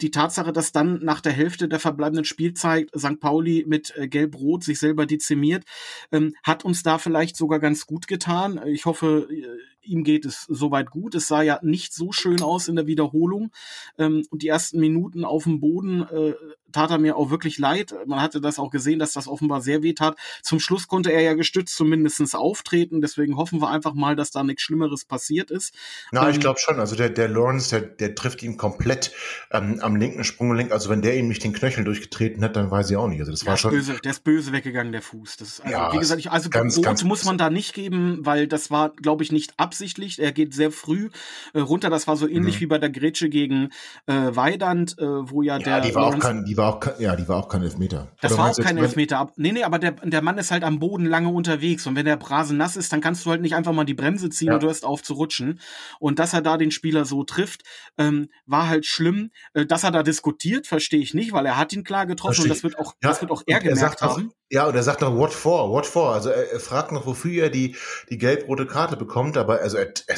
[0.00, 3.20] die Tatsache, dass dann nach der Hälfte der verbleibenden Spielzeit St.
[3.20, 5.64] Pauli mit äh, Gelb-Rot sich selber dezimiert,
[6.12, 8.60] ähm, hat uns da vielleicht sogar ganz gut getan.
[8.66, 9.46] Ich hoffe, äh,
[9.84, 11.14] ihm geht es soweit gut.
[11.14, 13.50] Es sah ja nicht so schön aus in der Wiederholung.
[13.98, 16.34] Ähm, und die ersten Minuten auf dem Boden äh,
[16.74, 17.94] tat er mir auch wirklich leid.
[18.06, 20.16] Man hatte das auch gesehen, dass das offenbar sehr weh tat.
[20.42, 23.00] Zum Schluss konnte er ja gestützt zumindestens auftreten.
[23.00, 25.72] Deswegen hoffen wir einfach mal, dass da nichts Schlimmeres passiert ist.
[26.10, 26.80] Na, ähm, ich glaube schon.
[26.80, 29.12] Also der, der Lawrence, der, der trifft ihn komplett
[29.52, 30.72] ähm, am linken Sprunggelenk.
[30.72, 33.20] Also wenn der ihm nicht den Knöchel durchgetreten hat, dann weiß ich auch nicht.
[33.20, 33.70] Also das war schon.
[33.70, 35.36] Böse, der ist böse weggegangen, der Fuß.
[35.36, 38.18] Das ist, also, ja, wie gesagt, ich, also ganz, ganz muss man da nicht geben,
[38.22, 40.18] weil das war, glaube ich, nicht ab beabsichtigt.
[40.18, 41.10] Er geht sehr früh
[41.52, 41.90] äh, runter.
[41.90, 42.60] Das war so ähnlich mhm.
[42.60, 43.70] wie bei der Grätsche gegen
[44.06, 45.80] äh, Weidand, äh, wo ja, ja der.
[45.80, 48.08] Die war, auch kein, die war auch kein, ja, die war auch kein Elfmeter.
[48.20, 49.32] Das Oder war auch kein Elfmeter.
[49.36, 51.86] Nee, nee, aber der, der Mann ist halt am Boden lange unterwegs.
[51.86, 54.30] Und wenn der Brase nass ist, dann kannst du halt nicht einfach mal die Bremse
[54.30, 54.54] ziehen ja.
[54.54, 55.60] und du hörst auf zu rutschen.
[55.98, 57.62] Und dass er da den Spieler so trifft,
[57.98, 59.30] ähm, war halt schlimm.
[59.52, 62.48] Äh, dass er da diskutiert, verstehe ich nicht, weil er hat ihn klar getroffen und
[62.48, 64.28] das wird auch, ja, das wird auch er gemerkt er haben.
[64.28, 66.14] Auch, ja, und er sagt noch, what for, what for?
[66.14, 67.76] Also er, er fragt noch, wofür er die,
[68.08, 70.16] die gelb-rote Karte bekommt, aber also er, er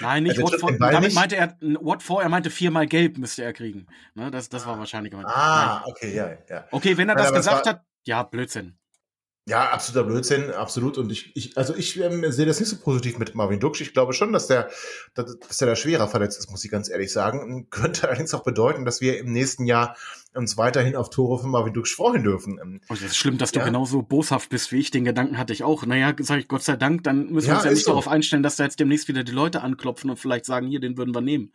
[0.00, 0.76] Nein, nicht what for.
[0.76, 1.14] Damit nicht.
[1.14, 3.86] meinte er, what for, er meinte viermal gelb müsste er kriegen.
[4.14, 5.28] Ne, das, das war wahrscheinlich gemeint.
[5.30, 5.92] Ah, Nein.
[5.92, 6.64] okay, ja, ja.
[6.72, 8.76] Okay, wenn er das gesagt hat, ja, Blödsinn.
[9.48, 10.98] Ja, absoluter Blödsinn, absolut.
[10.98, 13.80] Und ich, ich also ich ähm, sehe das nicht so positiv mit Marvin Duksch.
[13.80, 14.68] Ich glaube schon, dass der,
[15.14, 17.66] dass, dass der da schwerer verletzt ist, muss ich ganz ehrlich sagen.
[17.70, 19.96] Könnte allerdings auch bedeuten, dass wir im nächsten Jahr
[20.34, 22.60] uns weiterhin auf Tore von Marvin Duksch freuen dürfen.
[22.62, 23.64] Ähm, oh, das ist schlimm, dass du ja.
[23.64, 24.90] genauso boshaft bist wie ich.
[24.90, 25.86] Den Gedanken hatte ich auch.
[25.86, 27.92] Naja, sage ich Gott sei Dank, dann müssen wir uns ja nicht so.
[27.92, 30.98] darauf einstellen, dass da jetzt demnächst wieder die Leute anklopfen und vielleicht sagen, hier, den
[30.98, 31.52] würden wir nehmen.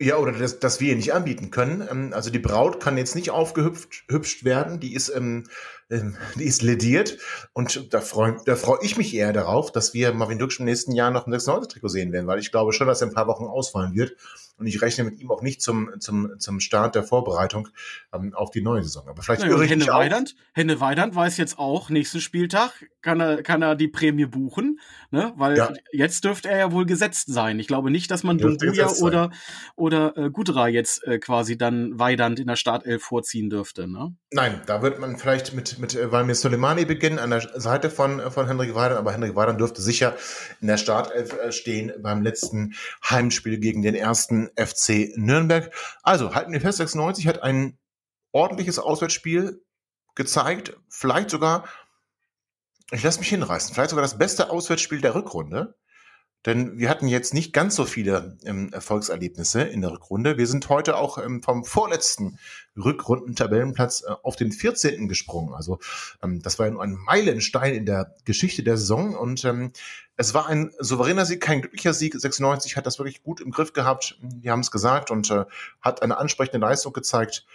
[0.00, 1.86] Ja, oder dass, dass wir ihn nicht anbieten können.
[1.90, 5.44] Ähm, also die Braut kann jetzt nicht aufgehübscht werden, die ist, ähm,
[5.90, 7.18] ähm, die ist lediert
[7.52, 10.92] und da freue da freu ich mich eher darauf, dass wir Marvin Duksch im nächsten
[10.92, 13.44] Jahr noch ein 96-Trikot sehen werden, weil ich glaube schon, dass er ein paar Wochen
[13.44, 14.16] ausfallen wird
[14.58, 17.68] und ich rechne mit ihm auch nicht zum, zum, zum Start der Vorbereitung
[18.12, 19.06] ähm, auf die neue Saison.
[19.08, 23.62] Aber vielleicht naja, Henne Weidand, Henne Weidand weiß jetzt auch, nächsten Spieltag kann er, kann
[23.62, 25.32] er die Prämie buchen, ne?
[25.36, 25.72] weil ja.
[25.92, 27.58] jetzt dürfte er ja wohl gesetzt sein.
[27.60, 29.30] Ich glaube nicht, dass man Dumbuya oder,
[29.76, 33.86] oder äh, Gudra jetzt äh, quasi dann Weidand in der Startelf vorziehen dürfte.
[33.86, 34.16] Ne?
[34.32, 38.20] Nein, da wird man vielleicht mit, mit äh, Valmir Soleimani beginnen an der Seite von,
[38.32, 40.16] von Henrik Weidand, aber Henrik Weidand dürfte sicher
[40.60, 42.74] in der Startelf äh, stehen beim letzten
[43.08, 45.72] Heimspiel gegen den ersten FC Nürnberg.
[46.02, 47.78] Also halten wir fest, 96 hat ein
[48.32, 49.64] ordentliches Auswärtsspiel
[50.14, 51.68] gezeigt, vielleicht sogar,
[52.90, 55.76] ich lasse mich hinreißen, vielleicht sogar das beste Auswärtsspiel der Rückrunde.
[56.46, 60.38] Denn wir hatten jetzt nicht ganz so viele ähm, Erfolgserlebnisse in der Rückrunde.
[60.38, 62.38] Wir sind heute auch ähm, vom vorletzten
[62.76, 65.08] Rückrunden-Tabellenplatz äh, auf den 14.
[65.08, 65.52] gesprungen.
[65.52, 65.80] Also
[66.22, 69.72] ähm, das war ja nur ein Meilenstein in der Geschichte der Saison und ähm,
[70.16, 72.14] es war ein souveräner Sieg, kein glücklicher Sieg.
[72.14, 74.18] 96 hat das wirklich gut im Griff gehabt.
[74.20, 75.44] Wir haben es gesagt und äh,
[75.80, 77.46] hat eine ansprechende Leistung gezeigt.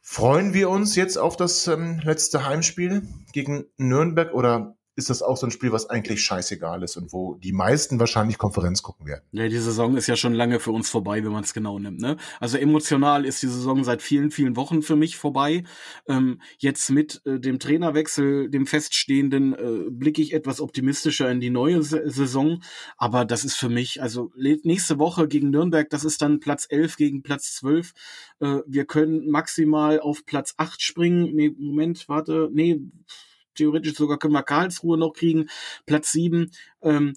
[0.00, 5.36] Freuen wir uns jetzt auf das ähm, letzte Heimspiel gegen Nürnberg oder ist das auch
[5.36, 9.24] so ein Spiel, was eigentlich scheißegal ist und wo die meisten wahrscheinlich Konferenz gucken werden.
[9.32, 12.00] Ja, die Saison ist ja schon lange für uns vorbei, wenn man es genau nimmt.
[12.00, 12.16] Ne?
[12.38, 15.64] Also emotional ist die Saison seit vielen, vielen Wochen für mich vorbei.
[16.06, 21.50] Ähm, jetzt mit äh, dem Trainerwechsel, dem Feststehenden, äh, blicke ich etwas optimistischer in die
[21.50, 22.62] neue Saison.
[22.96, 26.96] Aber das ist für mich, also nächste Woche gegen Nürnberg, das ist dann Platz 11
[26.96, 27.92] gegen Platz 12.
[28.38, 31.34] Äh, wir können maximal auf Platz 8 springen.
[31.34, 32.80] Nee, Moment, warte, nee
[33.54, 35.48] theoretisch sogar können wir Karlsruhe noch kriegen,
[35.86, 36.50] Platz 7.
[36.82, 37.14] Ähm,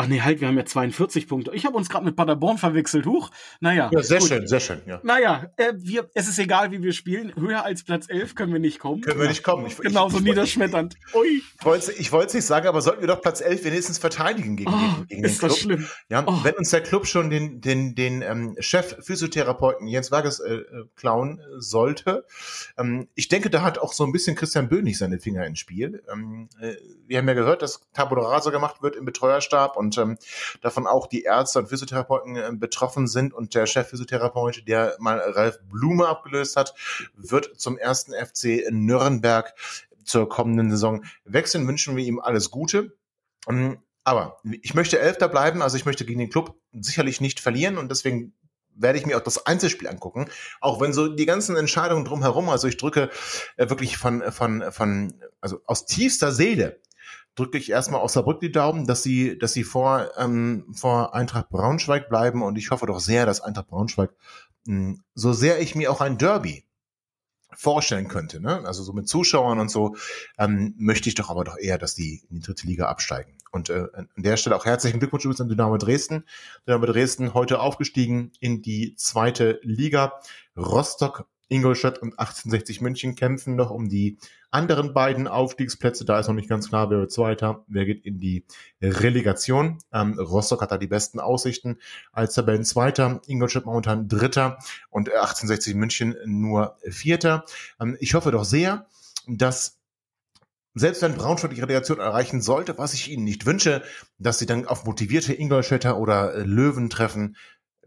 [0.00, 1.50] Ach nee, halt, wir haben ja 42 Punkte.
[1.54, 3.04] Ich habe uns gerade mit Paderborn verwechselt.
[3.04, 3.32] Huch.
[3.58, 3.90] Naja.
[3.92, 4.28] Ja, sehr gut.
[4.28, 5.00] schön, sehr schön, ja.
[5.02, 7.34] Naja, äh, wir, es ist egal, wie wir spielen.
[7.34, 9.00] Höher als Platz 11 können wir nicht kommen.
[9.00, 9.66] Können wir nicht kommen.
[9.66, 10.94] Ich, Genauso ich, ich, niederschmetternd.
[11.14, 11.42] Ui.
[11.42, 14.72] Ich wollte ich es nicht sagen, aber sollten wir doch Platz 11 wenigstens verteidigen gegen,
[14.72, 15.24] oh, gegen den Club.
[15.24, 15.88] Ist das schlimm.
[16.08, 16.44] Ja, oh.
[16.44, 21.40] wenn uns der Club schon den, den, den ähm, Chef-Physiotherapeuten Jens Wages äh, äh, klauen
[21.56, 22.24] sollte.
[22.78, 26.04] Ähm, ich denke, da hat auch so ein bisschen Christian Böhnig seine Finger ins Spiel.
[26.12, 26.74] Ähm, äh,
[27.08, 30.18] wir haben ja gehört, dass Tabula Rasa gemacht wird im Betreuerstab und ähm,
[30.60, 35.60] davon auch die Ärzte und Physiotherapeuten äh, betroffen sind und der Chefphysiotherapeut, der mal Ralf
[35.70, 36.74] Blume abgelöst hat,
[37.14, 39.54] wird zum ersten FC Nürnberg
[40.04, 41.68] zur kommenden Saison wechseln.
[41.68, 42.96] Wünschen wir ihm alles Gute.
[43.48, 47.76] Ähm, aber ich möchte Elfter bleiben, also ich möchte gegen den Club sicherlich nicht verlieren
[47.76, 48.32] und deswegen
[48.74, 52.68] werde ich mir auch das Einzelspiel angucken, auch wenn so die ganzen Entscheidungen drumherum, also
[52.68, 53.10] ich drücke
[53.56, 56.80] äh, wirklich von von von also aus tiefster Seele
[57.38, 61.50] drücke ich erstmal aus Saarbrück die Daumen, dass sie, dass sie vor, ähm, vor Eintracht
[61.50, 64.10] Braunschweig bleiben und ich hoffe doch sehr, dass Eintracht Braunschweig,
[64.66, 66.64] mh, hm, so sehr ich mir auch ein Derby
[67.54, 68.62] vorstellen könnte, ne?
[68.66, 69.96] also so mit Zuschauern und so,
[70.38, 73.38] ähm, möchte ich doch aber doch eher, dass die in die dritte Liga absteigen.
[73.50, 76.24] Und äh, an der Stelle auch herzlichen Glückwunsch übrigens an Dynamo Dresden.
[76.66, 80.20] Dynamo Dresden heute aufgestiegen in die zweite Liga.
[80.56, 84.18] Rostock Ingolstadt und 1860 München kämpfen noch um die
[84.50, 86.04] anderen beiden Aufstiegsplätze.
[86.04, 88.44] Da ist noch nicht ganz klar, wer wird Zweiter, wer geht in die
[88.82, 89.78] Relegation.
[89.92, 91.78] Ähm, Rostock hat da die besten Aussichten
[92.12, 94.58] als Tabellenzweiter, Ingolstadt momentan Dritter
[94.90, 97.44] und 1860 München nur Vierter.
[97.80, 98.86] Ähm, ich hoffe doch sehr,
[99.26, 99.78] dass
[100.74, 103.82] selbst wenn Braunschweig die Relegation erreichen sollte, was ich ihnen nicht wünsche,
[104.18, 107.36] dass sie dann auf motivierte Ingolstädter oder Löwen treffen,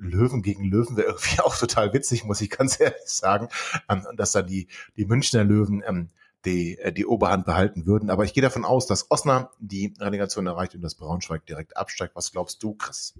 [0.01, 3.47] Löwen gegen Löwen wäre irgendwie auch total witzig, muss ich ganz ehrlich sagen,
[3.89, 6.09] ähm, dass da die, die Münchner Löwen ähm,
[6.45, 8.09] die, äh, die Oberhand behalten würden.
[8.09, 12.15] Aber ich gehe davon aus, dass Osnabrück die Relegation erreicht und dass Braunschweig direkt absteigt.
[12.15, 13.13] Was glaubst du, Chris?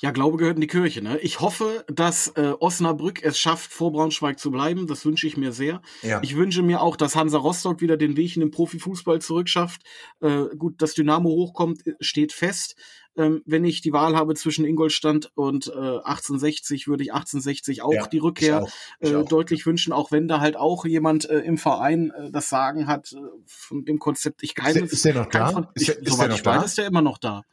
[0.00, 1.02] Ja, Glaube gehört in die Kirche.
[1.02, 1.18] Ne?
[1.18, 4.86] Ich hoffe, dass äh, Osnabrück es schafft, vor Braunschweig zu bleiben.
[4.86, 5.82] Das wünsche ich mir sehr.
[6.02, 6.20] Ja.
[6.22, 9.82] Ich wünsche mir auch, dass Hansa Rostock wieder den Weg in den Profifußball zurückschafft.
[10.20, 12.76] Äh, gut, dass Dynamo hochkommt, äh, steht fest.
[13.18, 17.92] Ähm, wenn ich die Wahl habe zwischen Ingolstadt und äh, 1860, würde ich 1860 auch
[17.92, 19.28] ja, die Rückkehr auch, äh, auch.
[19.28, 23.12] deutlich wünschen, auch wenn da halt auch jemand äh, im Verein äh, das Sagen hat
[23.12, 24.42] äh, von dem Konzept.
[24.42, 25.48] Ich keine, ist, ist der noch da?
[25.48, 27.44] Von, ist, ich, ist soweit ich weiß, ist der immer noch da.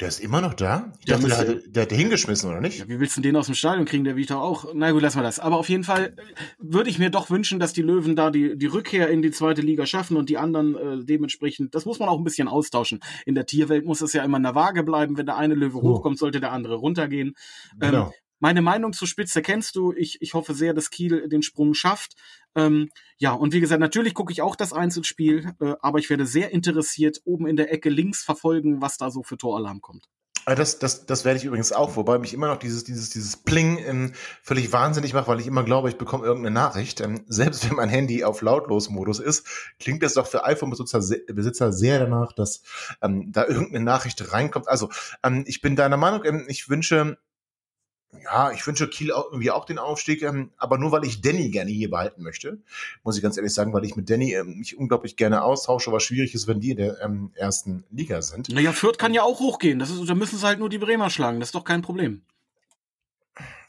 [0.00, 0.92] Der ist immer noch da?
[0.98, 2.80] Ich dachte, der, hat, der hat hingeschmissen, oder nicht?
[2.80, 4.02] Ja, wie willst du den aus dem Stadion kriegen?
[4.02, 4.74] Der doch auch.
[4.74, 5.38] Na gut, lassen wir das.
[5.38, 8.58] Aber auf jeden Fall äh, würde ich mir doch wünschen, dass die Löwen da die,
[8.58, 12.08] die Rückkehr in die zweite Liga schaffen und die anderen äh, dementsprechend, das muss man
[12.08, 12.98] auch ein bisschen austauschen.
[13.24, 15.16] In der Tierwelt muss es ja immer in der Waage bleiben.
[15.16, 15.82] Wenn der eine Löwe oh.
[15.82, 17.34] hochkommt, sollte der andere runtergehen.
[17.78, 18.12] Genau.
[18.44, 19.94] Meine Meinung zur Spitze kennst du.
[19.94, 22.12] Ich, ich hoffe sehr, dass Kiel den Sprung schafft.
[22.54, 26.26] Ähm, ja, und wie gesagt, natürlich gucke ich auch das Einzelspiel, äh, aber ich werde
[26.26, 30.10] sehr interessiert oben in der Ecke links verfolgen, was da so für Toralarm kommt.
[30.44, 33.38] Ah, das, das, das werde ich übrigens auch, wobei mich immer noch dieses, dieses, dieses
[33.38, 37.00] Pling ähm, völlig wahnsinnig macht, weil ich immer glaube, ich bekomme irgendeine Nachricht.
[37.00, 39.46] Ähm, selbst wenn mein Handy auf Lautlos-Modus ist,
[39.80, 41.00] klingt das doch für iPhone-Besitzer
[41.32, 42.60] Besitzer sehr danach, dass
[43.00, 44.68] ähm, da irgendeine Nachricht reinkommt.
[44.68, 44.90] Also,
[45.22, 47.16] ähm, ich bin deiner Meinung, ähm, ich wünsche
[48.22, 51.50] ja, ich wünsche Kiel auch irgendwie auch den Aufstieg, ähm, aber nur weil ich Danny
[51.50, 52.58] gerne hier behalten möchte,
[53.02, 56.02] muss ich ganz ehrlich sagen, weil ich mit Danny ähm, mich unglaublich gerne austausche, was
[56.02, 58.48] schwierig ist, wenn die in der ähm, ersten Liga sind.
[58.50, 59.78] Naja, Fürth kann ja auch hochgehen.
[59.78, 61.40] Das ist, da müssen sie halt nur die Bremer schlagen.
[61.40, 62.22] Das ist doch kein Problem.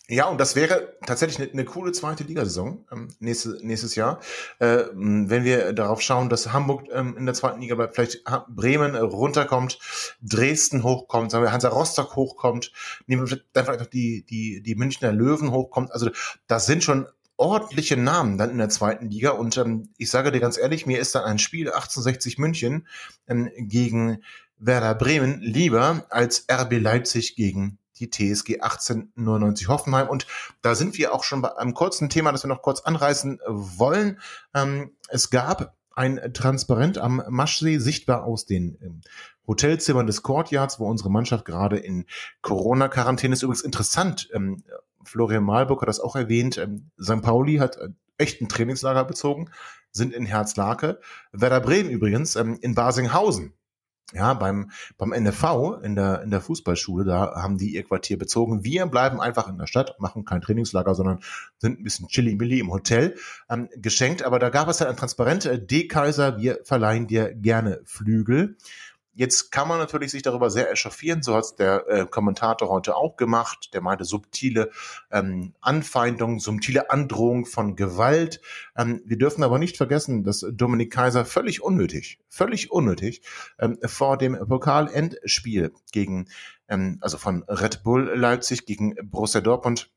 [0.08, 4.20] Ja, und das wäre tatsächlich eine, eine coole zweite Ligasaison ähm, nächstes, nächstes Jahr,
[4.60, 8.94] äh, wenn wir darauf schauen, dass Hamburg ähm, in der zweiten Liga bleibt, vielleicht Bremen
[8.94, 9.80] äh, runterkommt,
[10.22, 12.72] Dresden hochkommt, sagen wir Hansa Rostock hochkommt,
[13.08, 15.92] nehmen wir dann vielleicht noch die, die, die Münchner Löwen hochkommt.
[15.92, 16.12] Also
[16.46, 19.32] das sind schon ordentliche Namen dann in der zweiten Liga.
[19.32, 22.88] Und ähm, ich sage dir ganz ehrlich, mir ist dann ein Spiel 1860 München
[23.28, 24.22] ähm, gegen
[24.60, 30.10] Werder Bremen lieber als RB Leipzig gegen die TSG 1899 Hoffenheim.
[30.10, 30.28] Und
[30.62, 34.20] da sind wir auch schon bei einem kurzen Thema, das wir noch kurz anreißen wollen.
[34.54, 39.02] Ähm, es gab ein Transparent am Maschsee, sichtbar aus den ähm,
[39.48, 42.06] Hotelzimmern des Courtyards, wo unsere Mannschaft gerade in
[42.42, 43.44] Corona-Quarantäne ist.
[43.44, 44.64] Übrigens interessant, ähm,
[45.04, 46.60] Florian Malburg hat das auch erwähnt,
[47.02, 47.22] St.
[47.22, 49.50] Pauli hat äh, echt ein Trainingslager bezogen,
[49.92, 51.00] sind in Herzlake.
[51.32, 53.54] Werder Bremen übrigens in Basinghausen
[54.14, 58.64] ja, beim, beim NFV in der, in der Fußballschule, da haben die ihr Quartier bezogen.
[58.64, 61.20] Wir bleiben einfach in der Stadt, machen kein Trainingslager, sondern
[61.58, 63.16] sind ein bisschen chilly-milli im Hotel
[63.50, 64.24] ähm, geschenkt.
[64.24, 68.58] Aber da gab es halt ein Transparent, äh, D-Kaiser, wir verleihen dir gerne Flügel.
[69.18, 73.16] Jetzt kann man natürlich sich darüber sehr echauffieren, so hat der äh, Kommentator heute auch
[73.16, 73.70] gemacht.
[73.74, 74.72] Der meinte subtile
[75.10, 78.42] ähm, Anfeindung, subtile Androhung von Gewalt.
[78.76, 83.22] Ähm, wir dürfen aber nicht vergessen, dass Dominik Kaiser völlig unnötig, völlig unnötig
[83.58, 86.28] ähm, vor dem Pokalendspiel gegen,
[86.68, 89.90] ähm, also von Red Bull Leipzig gegen Borussia Dortmund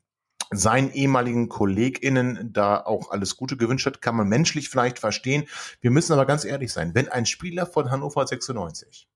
[0.51, 5.47] seinen ehemaligen KollegInnen da auch alles Gute gewünscht hat, kann man menschlich vielleicht verstehen.
[5.81, 9.09] Wir müssen aber ganz ehrlich sein, wenn ein Spieler von Hannover 96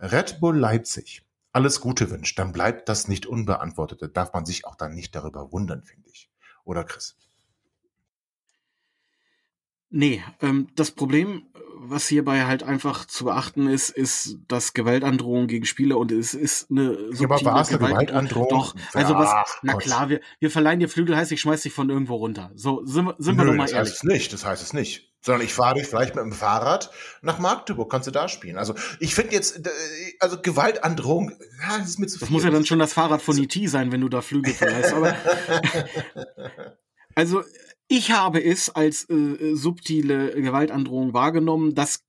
[0.00, 4.00] Red Bull Leipzig alles Gute wünscht, dann bleibt das nicht unbeantwortet.
[4.02, 6.30] Da darf man sich auch dann nicht darüber wundern, finde ich.
[6.64, 7.16] Oder Chris?
[9.90, 11.44] Nee, ähm, das Problem,
[11.80, 16.70] was hierbei halt einfach zu beachten ist, ist, dass Gewaltandrohung gegen Spieler und es ist
[16.70, 18.48] eine ja, aber eine Gewaltandrohung?
[18.48, 19.82] Doch, also was, Ach, na Gott.
[19.82, 22.50] klar, wir, wir verleihen dir Flügel, heißt ich schmeiß dich von irgendwo runter.
[22.54, 23.92] So, sind, sind Nö, wir doch mal das ehrlich.
[23.92, 25.04] Das heißt es nicht, das heißt es nicht.
[25.20, 26.90] Sondern ich fahre dich vielleicht mit dem Fahrrad
[27.22, 28.56] nach Magdeburg, kannst du da spielen.
[28.56, 29.60] Also ich finde jetzt,
[30.20, 32.26] also Gewaltandrohung, ja, das ist mir zu viel.
[32.26, 34.54] Das muss ja dann schon das Fahrrad von IT e sein, wenn du da Flügel
[34.54, 35.16] verleihst, aber
[37.16, 37.42] also
[37.88, 41.74] ich habe es als äh, subtile Gewaltandrohung wahrgenommen.
[41.74, 42.04] Das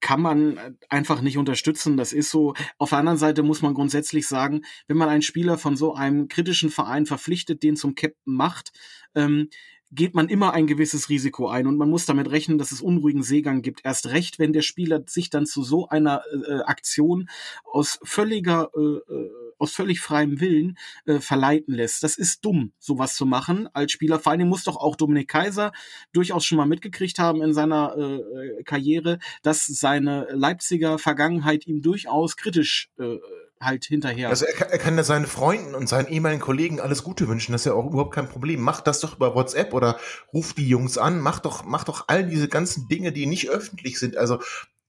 [0.00, 1.96] kann man einfach nicht unterstützen.
[1.96, 2.54] Das ist so.
[2.78, 6.28] Auf der anderen Seite muss man grundsätzlich sagen, wenn man einen Spieler von so einem
[6.28, 8.72] kritischen Verein verpflichtet, den zum Captain macht,
[9.14, 9.48] ähm,
[9.92, 13.22] geht man immer ein gewisses Risiko ein und man muss damit rechnen, dass es unruhigen
[13.22, 13.84] Seegang gibt.
[13.84, 17.28] Erst recht, wenn der Spieler sich dann zu so einer äh, Aktion
[17.64, 22.02] aus völliger äh, äh aus völlig freiem Willen äh, verleiten lässt.
[22.02, 24.18] Das ist dumm, sowas zu machen als Spieler.
[24.18, 25.72] Vor allem muss doch auch Dominik Kaiser
[26.12, 32.36] durchaus schon mal mitgekriegt haben in seiner äh, Karriere, dass seine Leipziger Vergangenheit ihm durchaus
[32.36, 33.16] kritisch äh,
[33.60, 34.28] halt hinterher.
[34.28, 37.52] Also er kann, er kann ja seinen Freunden und seinen ehemaligen Kollegen alles Gute wünschen,
[37.52, 38.60] das ist ja auch überhaupt kein Problem.
[38.60, 39.98] Mach das doch über WhatsApp oder
[40.32, 43.98] ruf die Jungs an, mach doch, mach doch all diese ganzen Dinge, die nicht öffentlich
[43.98, 44.16] sind.
[44.16, 44.40] Also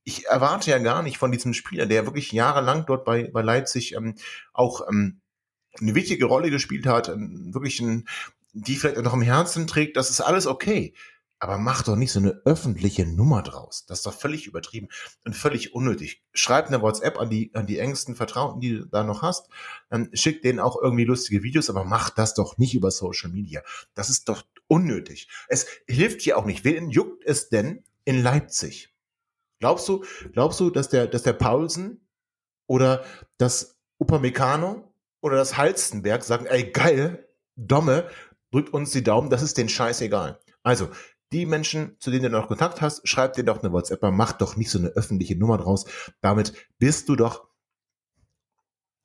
[0.08, 3.93] ich erwarte ja gar nicht von diesem Spieler, der wirklich jahrelang dort bei, bei Leipzig
[3.93, 4.16] ähm,
[4.53, 5.20] auch ähm,
[5.82, 8.08] eine wichtige Rolle gespielt hat, ähm, wirklich ein,
[8.53, 10.93] die vielleicht auch noch im Herzen trägt, das ist alles okay.
[11.39, 13.86] aber mach doch nicht so eine öffentliche Nummer draus.
[13.86, 14.88] Das ist doch völlig übertrieben
[15.24, 16.24] und völlig unnötig.
[16.34, 19.49] Schreib eine WhatsApp an die, an die engsten Vertrauten, die du da noch hast.
[19.89, 23.62] Dann schick denen auch irgendwie lustige Videos, aber mach das doch nicht über Social Media.
[23.93, 25.28] Das ist doch unnötig.
[25.47, 26.64] Es hilft hier auch nicht.
[26.64, 28.97] Wen juckt es denn in Leipzig?
[29.60, 30.03] Glaubst du,
[30.34, 32.08] glaubst du, dass der, dass der Paulsen
[32.68, 33.03] oder
[33.38, 38.10] das Upamecano oder das Halstenberg sagen, ey, geil, Domme,
[38.51, 40.39] drückt uns die Daumen, das ist den Scheiß egal.
[40.64, 40.89] Also,
[41.34, 44.55] die Menschen, zu denen du noch Kontakt hast, schreib dir doch eine WhatsApp, mach doch
[44.55, 45.86] nicht so eine öffentliche Nummer draus.
[46.22, 47.47] Damit bist du doch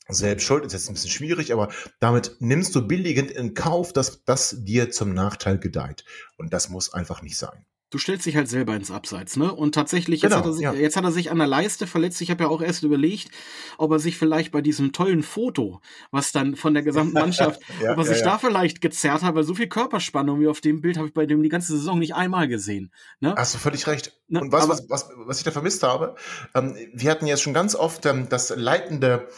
[0.09, 0.65] selbst schuld.
[0.65, 4.91] Ist jetzt ein bisschen schwierig, aber damit nimmst du billigend in Kauf, dass das dir
[4.91, 6.05] zum Nachteil gedeiht.
[6.37, 9.55] Und das muss einfach nicht sein du stellst dich halt selber ins Abseits, ne?
[9.55, 10.73] Und tatsächlich, jetzt, genau, hat, er sich, ja.
[10.73, 12.21] jetzt hat er sich an der Leiste verletzt.
[12.23, 13.31] Ich habe ja auch erst überlegt,
[13.77, 15.81] ob er sich vielleicht bei diesem tollen Foto,
[16.11, 19.35] was dann von der gesamten Mannschaft, ja, ob er sich ja, da vielleicht gezerrt hat,
[19.35, 21.99] weil so viel Körperspannung wie auf dem Bild habe ich bei dem die ganze Saison
[21.99, 22.91] nicht einmal gesehen.
[23.21, 23.35] Ne?
[23.37, 24.19] Hast du völlig recht.
[24.29, 24.41] Ne?
[24.41, 26.15] Und was, was, was, was ich da vermisst habe,
[26.55, 29.29] ähm, wir hatten jetzt schon ganz oft ähm, das leitende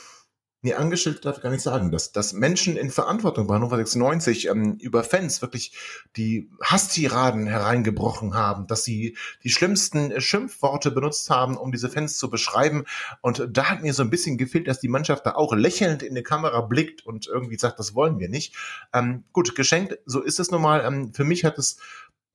[0.64, 4.48] Nee, angestellt darf ich gar nicht sagen, dass, dass Menschen in Verantwortung bei Hannover 96
[4.48, 5.76] ähm, über Fans wirklich
[6.16, 12.30] die Hasstiraden hereingebrochen haben, dass sie die schlimmsten Schimpfworte benutzt haben, um diese Fans zu
[12.30, 12.86] beschreiben.
[13.20, 16.14] Und da hat mir so ein bisschen gefehlt, dass die Mannschaft da auch lächelnd in
[16.14, 18.56] die Kamera blickt und irgendwie sagt, das wollen wir nicht.
[18.94, 20.82] Ähm, gut, geschenkt, so ist es nun mal.
[20.82, 21.76] Ähm, für mich hat es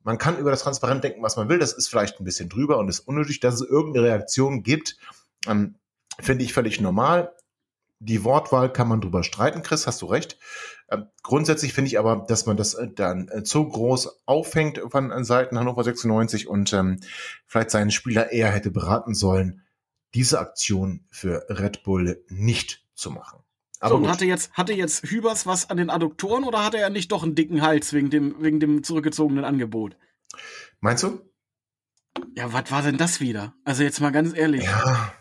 [0.04, 1.58] man kann über das Transparent denken, was man will.
[1.58, 4.98] Das ist vielleicht ein bisschen drüber und ist unnötig, dass es irgendeine Reaktion gibt.
[5.48, 5.80] Ähm,
[6.20, 7.34] Finde ich völlig normal
[8.00, 10.38] die Wortwahl kann man drüber streiten, Chris, hast du recht.
[10.90, 15.24] Ähm, grundsätzlich finde ich aber, dass man das äh, dann äh, zu groß aufhängt von
[15.24, 17.00] Seiten Hannover 96 und ähm,
[17.46, 19.64] vielleicht seinen Spieler eher hätte beraten sollen,
[20.14, 23.40] diese Aktion für Red Bull nicht zu machen.
[23.80, 26.90] Aber so, und hatte jetzt, hatte jetzt Hübers was an den Adduktoren oder hatte er
[26.90, 29.96] nicht doch einen dicken Hals wegen dem, wegen dem zurückgezogenen Angebot?
[30.80, 31.22] Meinst du?
[32.36, 33.54] Ja, was war denn das wieder?
[33.64, 34.64] Also jetzt mal ganz ehrlich.
[34.64, 35.14] Ja.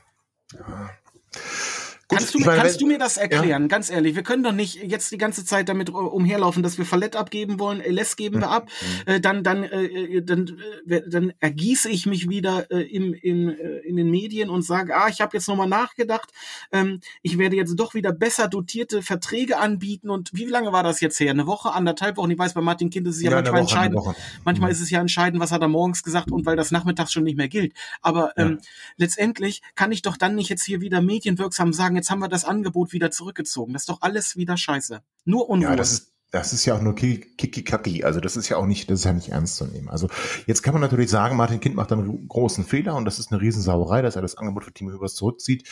[0.55, 0.91] ja.
[2.09, 3.63] Gut, kannst du, meine, kannst du mir das erklären?
[3.65, 3.69] Ja.
[3.69, 7.17] Ganz ehrlich, wir können doch nicht jetzt die ganze Zeit damit umherlaufen, dass wir Fallett
[7.17, 8.71] abgeben wollen, LS geben wir ab,
[9.07, 9.13] mhm.
[9.13, 13.51] äh, dann dann äh, äh, dann äh, dann ergieße ich mich wieder äh, im, im,
[13.51, 16.33] äh, in den Medien und sage, ah, ich habe jetzt nochmal nachgedacht,
[16.73, 21.03] ähm, ich werde jetzt doch wieder besser dotierte Verträge anbieten und wie lange war das
[21.03, 21.33] jetzt her?
[21.33, 22.31] Eine Woche, anderthalb Wochen?
[22.31, 24.17] Ich weiß, bei Martin Kind ist es ja, ja manchmal Woche, entscheidend.
[24.47, 24.73] Manchmal mhm.
[24.73, 27.37] ist es ja entscheidend, was hat er morgens gesagt und weil das nachmittags schon nicht
[27.37, 27.75] mehr gilt.
[28.01, 28.69] Aber ähm, ja.
[28.97, 32.45] letztendlich kann ich doch dann nicht jetzt hier wieder medienwirksam sagen, jetzt haben wir das
[32.45, 33.73] Angebot wieder zurückgezogen.
[33.73, 35.03] Das ist doch alles wieder scheiße.
[35.25, 35.71] Nur Unruhe.
[35.71, 38.05] Ja, das ist, das ist ja auch nur Kiki-Kaki.
[38.05, 39.89] Also das ist ja auch nicht, das ist ja nicht ernst zu nehmen.
[39.89, 40.09] Also
[40.47, 43.41] jetzt kann man natürlich sagen, Martin Kind macht einen großen Fehler und das ist eine
[43.41, 45.67] Riesensauerei, dass er das Angebot für Timo Hübers zurückzieht.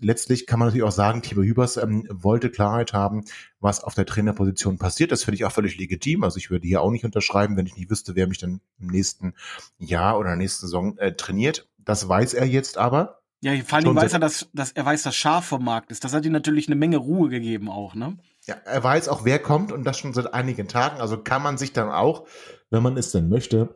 [0.00, 3.24] Letztlich kann man natürlich auch sagen, Timo Hübers ähm, wollte Klarheit haben,
[3.60, 5.12] was auf der Trainerposition passiert.
[5.12, 6.24] Das finde ich auch völlig legitim.
[6.24, 8.88] Also ich würde hier auch nicht unterschreiben, wenn ich nicht wüsste, wer mich dann im
[8.88, 9.34] nächsten
[9.78, 11.68] Jahr oder nächsten Saison äh, trainiert.
[11.78, 13.21] Das weiß er jetzt aber.
[13.42, 16.04] Ja, vor allem weiß er, dass, dass er weiß, dass Schaf vom Markt ist.
[16.04, 18.16] Das hat ihm natürlich eine Menge Ruhe gegeben auch, ne?
[18.46, 21.00] Ja, er weiß auch, wer kommt und das schon seit einigen Tagen.
[21.00, 22.26] Also kann man sich dann auch,
[22.70, 23.74] wenn man es denn möchte,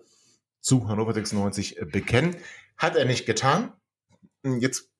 [0.61, 2.37] zu Hannover 96 bekennen.
[2.77, 3.73] Hat er nicht getan.
[4.45, 4.93] Jetzt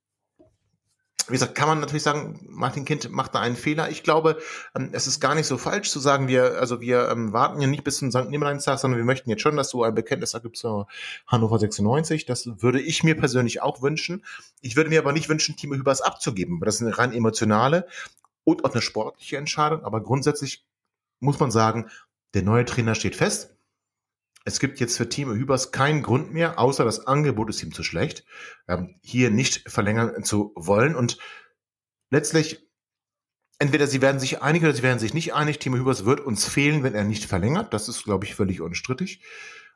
[1.29, 3.91] wie gesagt, kann man natürlich sagen, Martin Kind macht da einen Fehler.
[3.91, 4.39] Ich glaube,
[4.77, 7.67] ähm, es ist gar nicht so falsch zu sagen, wir, also wir ähm, warten ja
[7.67, 8.29] nicht bis zum St.
[8.29, 10.87] Nimmerleinstag, sondern wir möchten jetzt schon, dass du ein Bekenntnis ergibst zur
[11.27, 12.27] Hannover 96.
[12.27, 14.25] Das würde ich mir persönlich auch wünschen.
[14.61, 17.89] Ich würde mir aber nicht wünschen, Timo Hübers abzugeben, das ist eine rein emotionale
[18.45, 19.85] und auch eine sportliche Entscheidung.
[19.85, 20.65] Aber grundsätzlich
[21.19, 21.91] muss man sagen,
[22.35, 23.56] der neue Trainer steht fest.
[24.47, 27.83] Es gibt jetzt für Timo Hübers keinen Grund mehr, außer das Angebot ist ihm zu
[27.83, 28.25] schlecht,
[28.69, 30.95] ähm, hier nicht verlängern zu wollen.
[30.95, 31.19] Und
[32.11, 32.65] letztlich,
[33.59, 35.59] entweder sie werden sich einig oder sie werden sich nicht einig.
[35.59, 37.75] Timo Hübers wird uns fehlen, wenn er nicht verlängert.
[37.75, 39.21] Das ist, glaube ich, völlig unstrittig.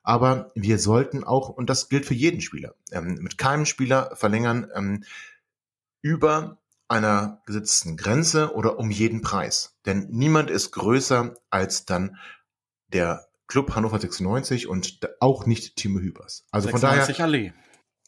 [0.04, 4.70] Aber wir sollten auch, und das gilt für jeden Spieler, ähm, mit keinem Spieler verlängern
[4.72, 5.02] ähm,
[6.00, 9.80] über einer gesetzten Grenze oder um jeden Preis.
[9.84, 12.18] Denn niemand ist größer als dann
[12.86, 16.46] der Club Hannover 96 und auch nicht Timo Hübers.
[16.52, 17.20] Also von daher.
[17.20, 17.52] Allee.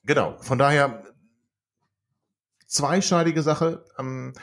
[0.05, 1.03] Genau, von daher
[2.67, 3.85] zweischneidige Sache.
[3.99, 4.35] Ähm,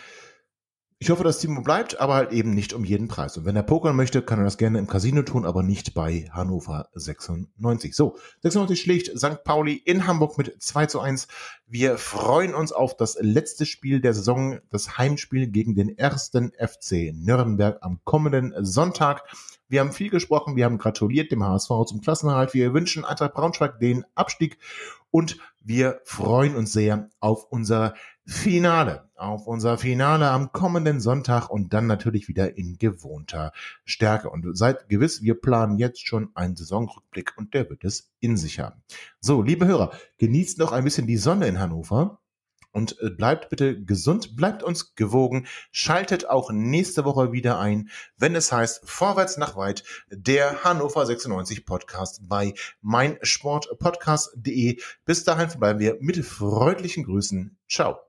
[1.01, 3.37] ich hoffe, dass Timo bleibt, aber halt eben nicht um jeden Preis.
[3.37, 6.29] Und wenn er pokern möchte, kann er das gerne im Casino tun, aber nicht bei
[6.33, 7.95] Hannover 96.
[7.95, 9.45] So, 96 schlägt St.
[9.45, 11.29] Pauli in Hamburg mit 2 zu 1.
[11.67, 17.13] Wir freuen uns auf das letzte Spiel der Saison, das Heimspiel gegen den ersten FC
[17.13, 19.23] Nürnberg am kommenden Sonntag.
[19.69, 22.53] Wir haben viel gesprochen, wir haben gratuliert dem HSV zum Klassenerhalt.
[22.53, 24.57] Wir wünschen Eintracht Braunschweig den Abstieg
[25.11, 27.93] und wir freuen uns sehr auf unser
[28.31, 33.51] Finale, auf unser Finale am kommenden Sonntag und dann natürlich wieder in gewohnter
[33.85, 34.29] Stärke.
[34.29, 38.59] Und seid gewiss, wir planen jetzt schon einen Saisonrückblick und der wird es in sich
[38.59, 38.83] haben.
[39.19, 42.19] So, liebe Hörer, genießt noch ein bisschen die Sonne in Hannover
[42.71, 48.35] und äh, bleibt bitte gesund, bleibt uns gewogen, schaltet auch nächste Woche wieder ein, wenn
[48.35, 54.79] es heißt Vorwärts nach weit, der Hannover 96 Podcast bei meinsportpodcast.de.
[55.03, 57.57] Bis dahin verbleiben wir mit freundlichen Grüßen.
[57.67, 58.08] Ciao.